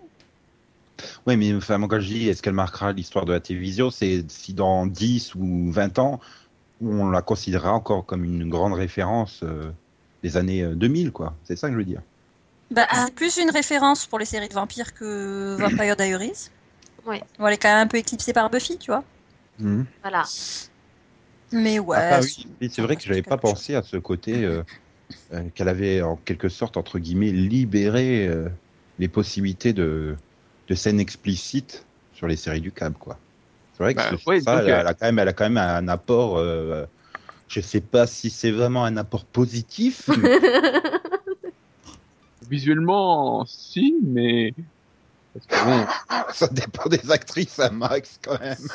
Ouais, 1.26 1.36
mais 1.36 1.54
enfin, 1.54 1.78
moi, 1.78 1.88
quand 1.88 2.00
je 2.00 2.06
dis 2.06 2.28
est-ce 2.28 2.42
qu'elle 2.42 2.54
marquera 2.54 2.92
l'histoire 2.92 3.24
de 3.24 3.32
la 3.32 3.40
télévision, 3.40 3.90
c'est 3.90 4.24
si 4.30 4.52
dans 4.52 4.86
10 4.86 5.34
ou 5.34 5.70
20 5.70 5.98
ans, 5.98 6.20
on 6.82 7.08
la 7.10 7.22
considérera 7.22 7.72
encore 7.72 8.06
comme 8.06 8.24
une 8.24 8.48
grande 8.48 8.72
référence 8.72 9.40
euh, 9.42 9.70
des 10.22 10.36
années 10.36 10.62
euh, 10.62 10.74
2000, 10.74 11.12
quoi. 11.12 11.34
C'est 11.44 11.56
ça 11.56 11.68
que 11.68 11.74
je 11.74 11.78
veux 11.78 11.84
dire. 11.84 12.02
Bah, 12.70 12.86
c'est 12.92 13.14
plus 13.14 13.36
une 13.38 13.50
référence 13.50 14.06
pour 14.06 14.18
les 14.18 14.24
séries 14.24 14.48
de 14.48 14.54
vampires 14.54 14.94
que 14.94 15.56
Vampire 15.58 15.96
Diaries. 15.96 16.50
Ouais. 17.06 17.22
Bon, 17.38 17.46
elle 17.46 17.54
est 17.54 17.58
quand 17.58 17.68
même 17.68 17.84
un 17.84 17.86
peu 17.86 17.96
éclipsée 17.96 18.32
par 18.32 18.50
Buffy, 18.50 18.78
tu 18.78 18.90
vois. 18.90 19.04
Voilà. 20.02 20.24
Mais 21.52 21.78
ouais. 21.78 21.96
Ah, 21.98 22.22
c'est- 22.22 22.42
oui. 22.44 22.46
Et 22.60 22.68
c'est 22.68 22.82
vrai 22.82 22.96
que 22.96 23.02
j'avais 23.02 23.22
pas 23.22 23.36
pensé 23.36 23.74
à 23.74 23.82
ce 23.82 23.96
côté 23.96 24.44
euh, 24.44 24.62
euh, 25.32 25.42
qu'elle 25.54 25.68
avait 25.68 26.02
en 26.02 26.16
quelque 26.16 26.48
sorte 26.48 26.76
entre 26.76 26.98
guillemets 26.98 27.32
libéré 27.32 28.26
euh, 28.28 28.48
les 28.98 29.08
possibilités 29.08 29.72
de, 29.72 30.14
de 30.68 30.74
scènes 30.74 31.00
explicites 31.00 31.84
sur 32.14 32.26
les 32.26 32.36
séries 32.36 32.60
du 32.60 32.70
câble, 32.70 32.96
quoi. 32.96 33.18
C'est 33.76 33.82
vrai 33.82 33.94
que 33.94 33.98
Bah, 34.00 34.10
ouais, 34.26 34.40
ça, 34.40 34.58
donc, 34.58 34.68
elle, 34.68 34.74
elle 34.80 34.86
a 34.86 34.94
quand 34.94 35.06
même, 35.06 35.18
elle 35.18 35.28
a 35.28 35.32
quand 35.32 35.44
même 35.48 35.56
un 35.58 35.88
apport. 35.88 36.36
euh, 36.36 36.84
je 37.48 37.60
sais 37.60 37.80
pas 37.80 38.06
si 38.06 38.30
c'est 38.30 38.52
vraiment 38.52 38.84
un 38.84 38.96
apport 38.96 39.24
positif. 39.24 40.08
mais- 40.08 40.38
Visuellement, 42.48 43.44
si, 43.46 43.94
mais 44.02 44.52
parce 45.34 45.46
que 45.46 45.64
bon, 45.64 45.86
ça 46.32 46.46
dépend 46.48 46.88
des 46.88 47.10
actrices 47.10 47.58
à 47.58 47.70
max 47.70 48.18
quand 48.22 48.38
même. 48.40 48.56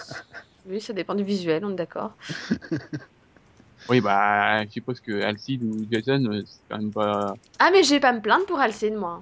Oui, 0.67 0.81
ça 0.81 0.93
dépend 0.93 1.13
du 1.13 1.23
visuel, 1.23 1.63
on 1.63 1.69
est 1.73 1.75
d'accord. 1.75 2.13
oui, 3.89 4.01
bah, 4.01 4.65
je 4.65 4.71
suppose 4.71 4.99
que 4.99 5.21
Alcide 5.21 5.61
ou 5.63 5.85
Jason, 5.91 6.25
euh, 6.25 6.41
c'est 6.43 6.57
quand 6.67 6.79
même 6.79 6.91
pas. 6.91 7.35
Ah, 7.59 7.69
mais 7.71 7.83
j'ai 7.83 7.99
pas 7.99 8.09
à 8.09 8.13
me 8.13 8.19
plaindre 8.19 8.47
pour 8.47 8.59
Alcine, 8.59 8.95
moi. 8.95 9.21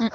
Mm, 0.00 0.04
mm. 0.06 0.08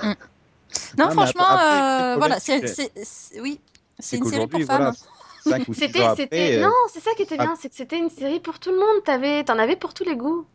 Non, 0.97 1.05
mais 1.07 1.11
franchement, 1.13 1.45
après- 1.47 2.13
euh, 2.13 2.15
voilà, 2.17 2.39
c'est, 2.41 2.67
c'est- 2.67 2.91
c'est- 2.93 3.05
c'est- 3.05 3.39
oui, 3.39 3.61
c'est 3.97 4.03
C'est 4.03 4.17
une 4.17 4.25
série 4.25 4.47
pour 4.47 4.59
femmes. 4.59 4.67
voilà, 4.77 4.93
5 5.41 5.67
ou 5.69 5.73
6 5.73 5.81
C'était, 6.17 6.57
euh, 6.57 6.61
non, 6.63 6.73
c'est 6.93 6.99
ça 7.01 7.11
qui 7.15 7.23
était 7.23 7.37
bien, 7.37 7.55
c'est 7.55 7.69
que 7.69 7.75
c'était 7.75 7.97
une 7.97 8.09
série 8.09 8.41
pour 8.41 8.59
tout 8.59 8.71
le 8.71 8.77
monde. 8.77 9.03
T'avais, 9.05 9.45
t'en 9.45 9.57
avais 9.57 9.77
pour 9.77 9.93
tous 9.93 10.03
les 10.03 10.17
goûts. 10.17 10.45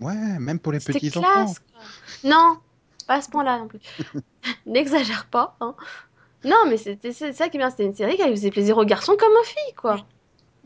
Ouais, 0.00 0.14
même 0.38 0.58
pour 0.58 0.72
les 0.72 0.80
C'était 0.80 0.94
petits 1.00 1.10
classe. 1.10 1.26
enfants. 1.26 1.54
quoi. 1.72 2.30
Non, 2.30 2.58
pas 3.06 3.14
à 3.14 3.22
ce 3.22 3.30
point-là 3.30 3.58
non 3.58 3.68
plus. 3.68 3.80
N'exagère 4.66 5.26
pas. 5.26 5.56
Hein. 5.60 5.74
Non, 6.44 6.56
mais 6.68 6.76
c'était 6.76 7.12
c'est 7.12 7.32
ça 7.32 7.48
qui 7.48 7.56
est 7.56 7.60
bien. 7.60 7.70
C'était 7.70 7.86
une 7.86 7.94
série 7.94 8.16
qui 8.16 8.22
faisait 8.22 8.50
plaisir 8.50 8.76
aux 8.76 8.84
garçons 8.84 9.16
comme 9.18 9.32
aux 9.32 9.44
filles, 9.44 9.74
quoi. 9.76 9.96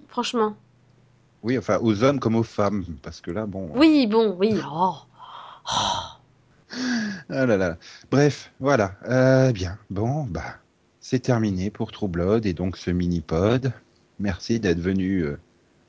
Franchement. 0.08 0.56
Oui, 1.42 1.56
enfin 1.56 1.78
aux 1.80 2.02
hommes 2.02 2.18
comme 2.18 2.34
aux 2.34 2.42
femmes, 2.42 2.84
parce 3.02 3.20
que 3.20 3.30
là, 3.30 3.46
bon. 3.46 3.70
Oui, 3.74 4.06
bon, 4.06 4.34
oui. 4.38 4.58
Oh. 4.70 4.94
Ah 7.30 7.46
là 7.46 7.56
là. 7.56 7.76
Bref, 8.10 8.52
voilà. 8.60 8.94
Euh, 9.08 9.52
bien. 9.52 9.78
Bon, 9.90 10.24
bah, 10.24 10.56
c'est 11.00 11.20
terminé 11.20 11.70
pour 11.70 11.92
True 11.92 12.08
Blood 12.08 12.46
et 12.46 12.52
donc 12.52 12.76
ce 12.76 12.90
mini-pod. 12.90 13.72
Merci 14.18 14.60
d'être 14.60 14.80
venu 14.80 15.20
euh, 15.20 15.38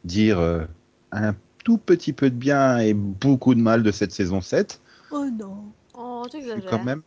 dire 0.03 0.39
euh, 0.39 0.65
un 1.11 1.33
tout 1.63 1.77
petit 1.77 2.13
peu 2.13 2.29
de 2.29 2.35
bien 2.35 2.77
et 2.77 2.93
beaucoup 2.93 3.55
de 3.55 3.61
mal 3.61 3.83
de 3.83 3.91
cette 3.91 4.11
saison 4.11 4.41
7. 4.41 4.79
Oh 5.11 5.25
non. 5.31 5.71
Oh, 6.23 6.27
tu 6.29 6.37
Je 6.37 6.41
suis 6.43 6.51
exagères. 6.51 6.69
quand 6.71 6.83
même. 6.83 7.01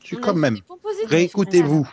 Je 0.00 0.06
suis 0.06 0.16
quand 0.20 0.34
même. 0.34 0.58
Réécoutez-vous. 1.06 1.88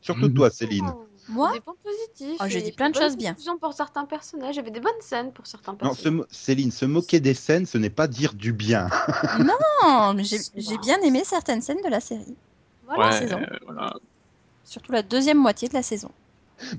Surtout 0.00 0.28
toi, 0.30 0.50
Céline. 0.50 0.92
Moi 1.28 1.52
Des 1.52 1.60
points 1.60 1.74
positifs. 1.84 2.38
Oh, 2.40 2.44
j'ai 2.48 2.58
et 2.58 2.62
dit 2.62 2.72
plein 2.72 2.90
de 2.90 2.96
choses 2.96 3.16
bien. 3.16 3.36
pour 3.60 3.72
certains 3.74 4.04
personnages. 4.04 4.58
Avait 4.58 4.72
des 4.72 4.80
bonnes 4.80 4.92
scènes 5.00 5.32
pour 5.32 5.46
certains 5.46 5.72
Non, 5.72 5.78
se 5.78 6.02
personnages. 6.02 6.12
mo- 6.12 6.24
Céline, 6.30 6.72
se 6.72 6.84
moquer 6.84 7.20
des 7.20 7.34
scènes, 7.34 7.64
ce 7.66 7.78
n'est 7.78 7.90
pas 7.90 8.08
dire 8.08 8.34
du 8.34 8.52
bien. 8.52 8.88
Non, 9.38 10.14
mais 10.14 10.24
j'ai 10.24 10.78
bien 10.78 11.00
aimé 11.02 11.22
certaines 11.24 11.62
scènes 11.62 11.80
de 11.84 11.88
la 11.88 12.00
série. 12.00 12.34
Voilà. 12.86 13.06
ouais, 13.12 13.18
saison. 13.20 13.40
voilà. 13.64 13.94
Surtout 14.64 14.90
la 14.92 15.02
deuxième 15.02 15.38
moitié 15.38 15.68
de 15.68 15.74
la 15.74 15.82
saison. 15.82 16.10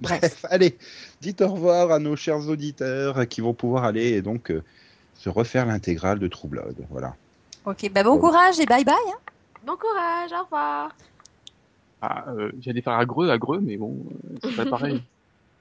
Bref, 0.02 0.46
allez, 0.50 0.78
dites 1.22 1.42
au 1.42 1.48
revoir 1.54 1.92
à 1.92 2.00
nos 2.00 2.16
chers 2.16 2.48
auditeurs 2.50 3.28
qui 3.28 3.42
vont 3.42 3.54
pouvoir 3.54 3.84
aller 3.86 4.10
et 4.12 4.22
donc 4.22 4.52
euh, 4.52 4.62
se 5.16 5.30
refaire 5.30 5.66
l'intégrale 5.66 6.20
de 6.20 6.28
True 6.28 6.48
Blood. 6.50 6.76
Voilà. 6.90 7.16
Ok, 7.66 7.90
bah 7.92 8.04
bon 8.04 8.18
courage 8.20 8.60
et 8.60 8.66
bye 8.66 8.84
bye. 8.84 8.96
hein. 9.08 9.18
Bon 9.66 9.78
courage, 9.78 10.32
au 10.34 10.44
revoir. 10.44 10.92
Ah, 12.02 12.26
euh, 12.32 12.52
J'allais 12.60 12.82
faire 12.82 12.94
agreux, 12.94 13.30
agreux, 13.30 13.62
mais 13.62 13.78
bon, 13.78 14.06
euh, 14.26 14.38
c'est 14.42 14.56
pas 14.56 14.66
pareil. 14.66 15.02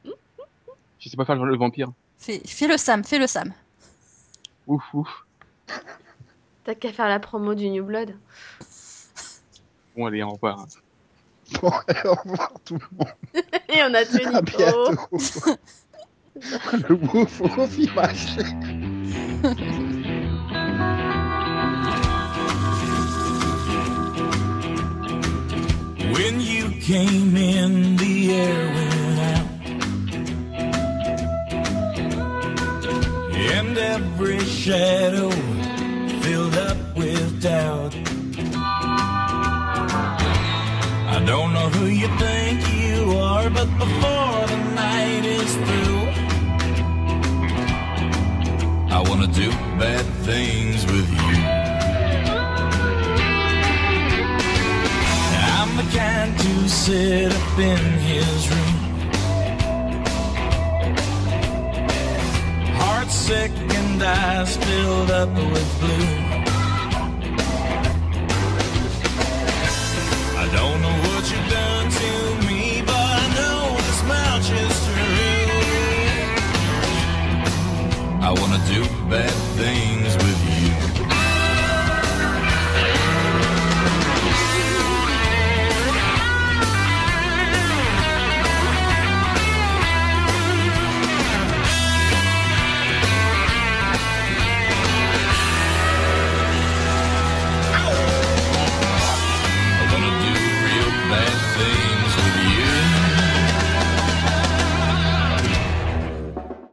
Je 0.99 1.09
sais 1.09 1.17
pas 1.17 1.25
faire 1.25 1.37
le 1.45 1.57
vampire. 1.57 1.93
Fais, 2.19 2.41
fais 2.47 2.67
le 2.69 2.77
Sam, 2.77 3.05
fais 3.05 3.19
le 3.19 3.27
Sam. 3.27 3.53
Ouf, 4.67 4.83
ouf. 4.95 5.27
T'as 6.65 6.75
qu'à 6.75 6.93
faire 6.93 7.09
la 7.09 7.19
promo 7.21 7.55
du 7.55 7.69
New 7.71 7.85
Blood. 7.85 8.17
Bon, 9.97 10.07
allez, 10.07 10.23
au 10.23 10.31
revoir. 10.33 10.67
Bon, 11.61 11.69
au 12.05 12.15
revoir 12.15 12.53
tout 12.65 12.75
le 12.79 12.97
monde. 12.97 13.09
Et 13.69 13.83
on 13.83 13.95
a 13.95 14.05
tué 14.05 14.25
À 14.25 14.29
Nico. 14.29 14.59
bientôt. 14.59 14.93
le 16.89 16.95
wouf 16.95 17.41
wouf, 17.41 17.79
il 17.79 17.93
m'a 17.95 18.09
When 26.13 26.41
you 26.41 26.71
came 26.81 27.37
in, 27.37 27.97
the 27.97 28.35
air 28.35 28.67
went 28.77 29.19
out. 29.35 29.47
And 33.55 33.79
every 33.79 34.41
shadow 34.41 35.31
filled 36.21 36.57
up 36.57 36.77
with 36.95 37.43
doubt. 37.43 37.95
I 41.15 41.23
don't 41.25 41.55
know 41.55 41.69
who 41.77 41.87
you 41.87 42.09
think 42.19 42.61
you 42.85 43.13
are, 43.17 43.49
but 43.49 43.69
before 43.79 44.47
the 44.53 44.61
night 44.75 45.25
is 45.25 45.55
through, 45.65 46.03
I 48.97 48.99
wanna 49.09 49.29
do 49.29 49.51
bad 49.79 50.05
things 50.27 50.85
with 50.85 51.11
you. 51.11 51.22
To 56.63 56.69
sit 56.69 57.33
up 57.33 57.59
in 57.59 57.79
his 58.09 58.49
room. 58.51 58.77
Heart 62.79 63.11
sick 63.11 63.51
and 63.51 64.03
eyes 64.03 64.57
filled 64.57 65.11
up 65.11 65.31
with 65.31 65.81
blue. 65.81 66.32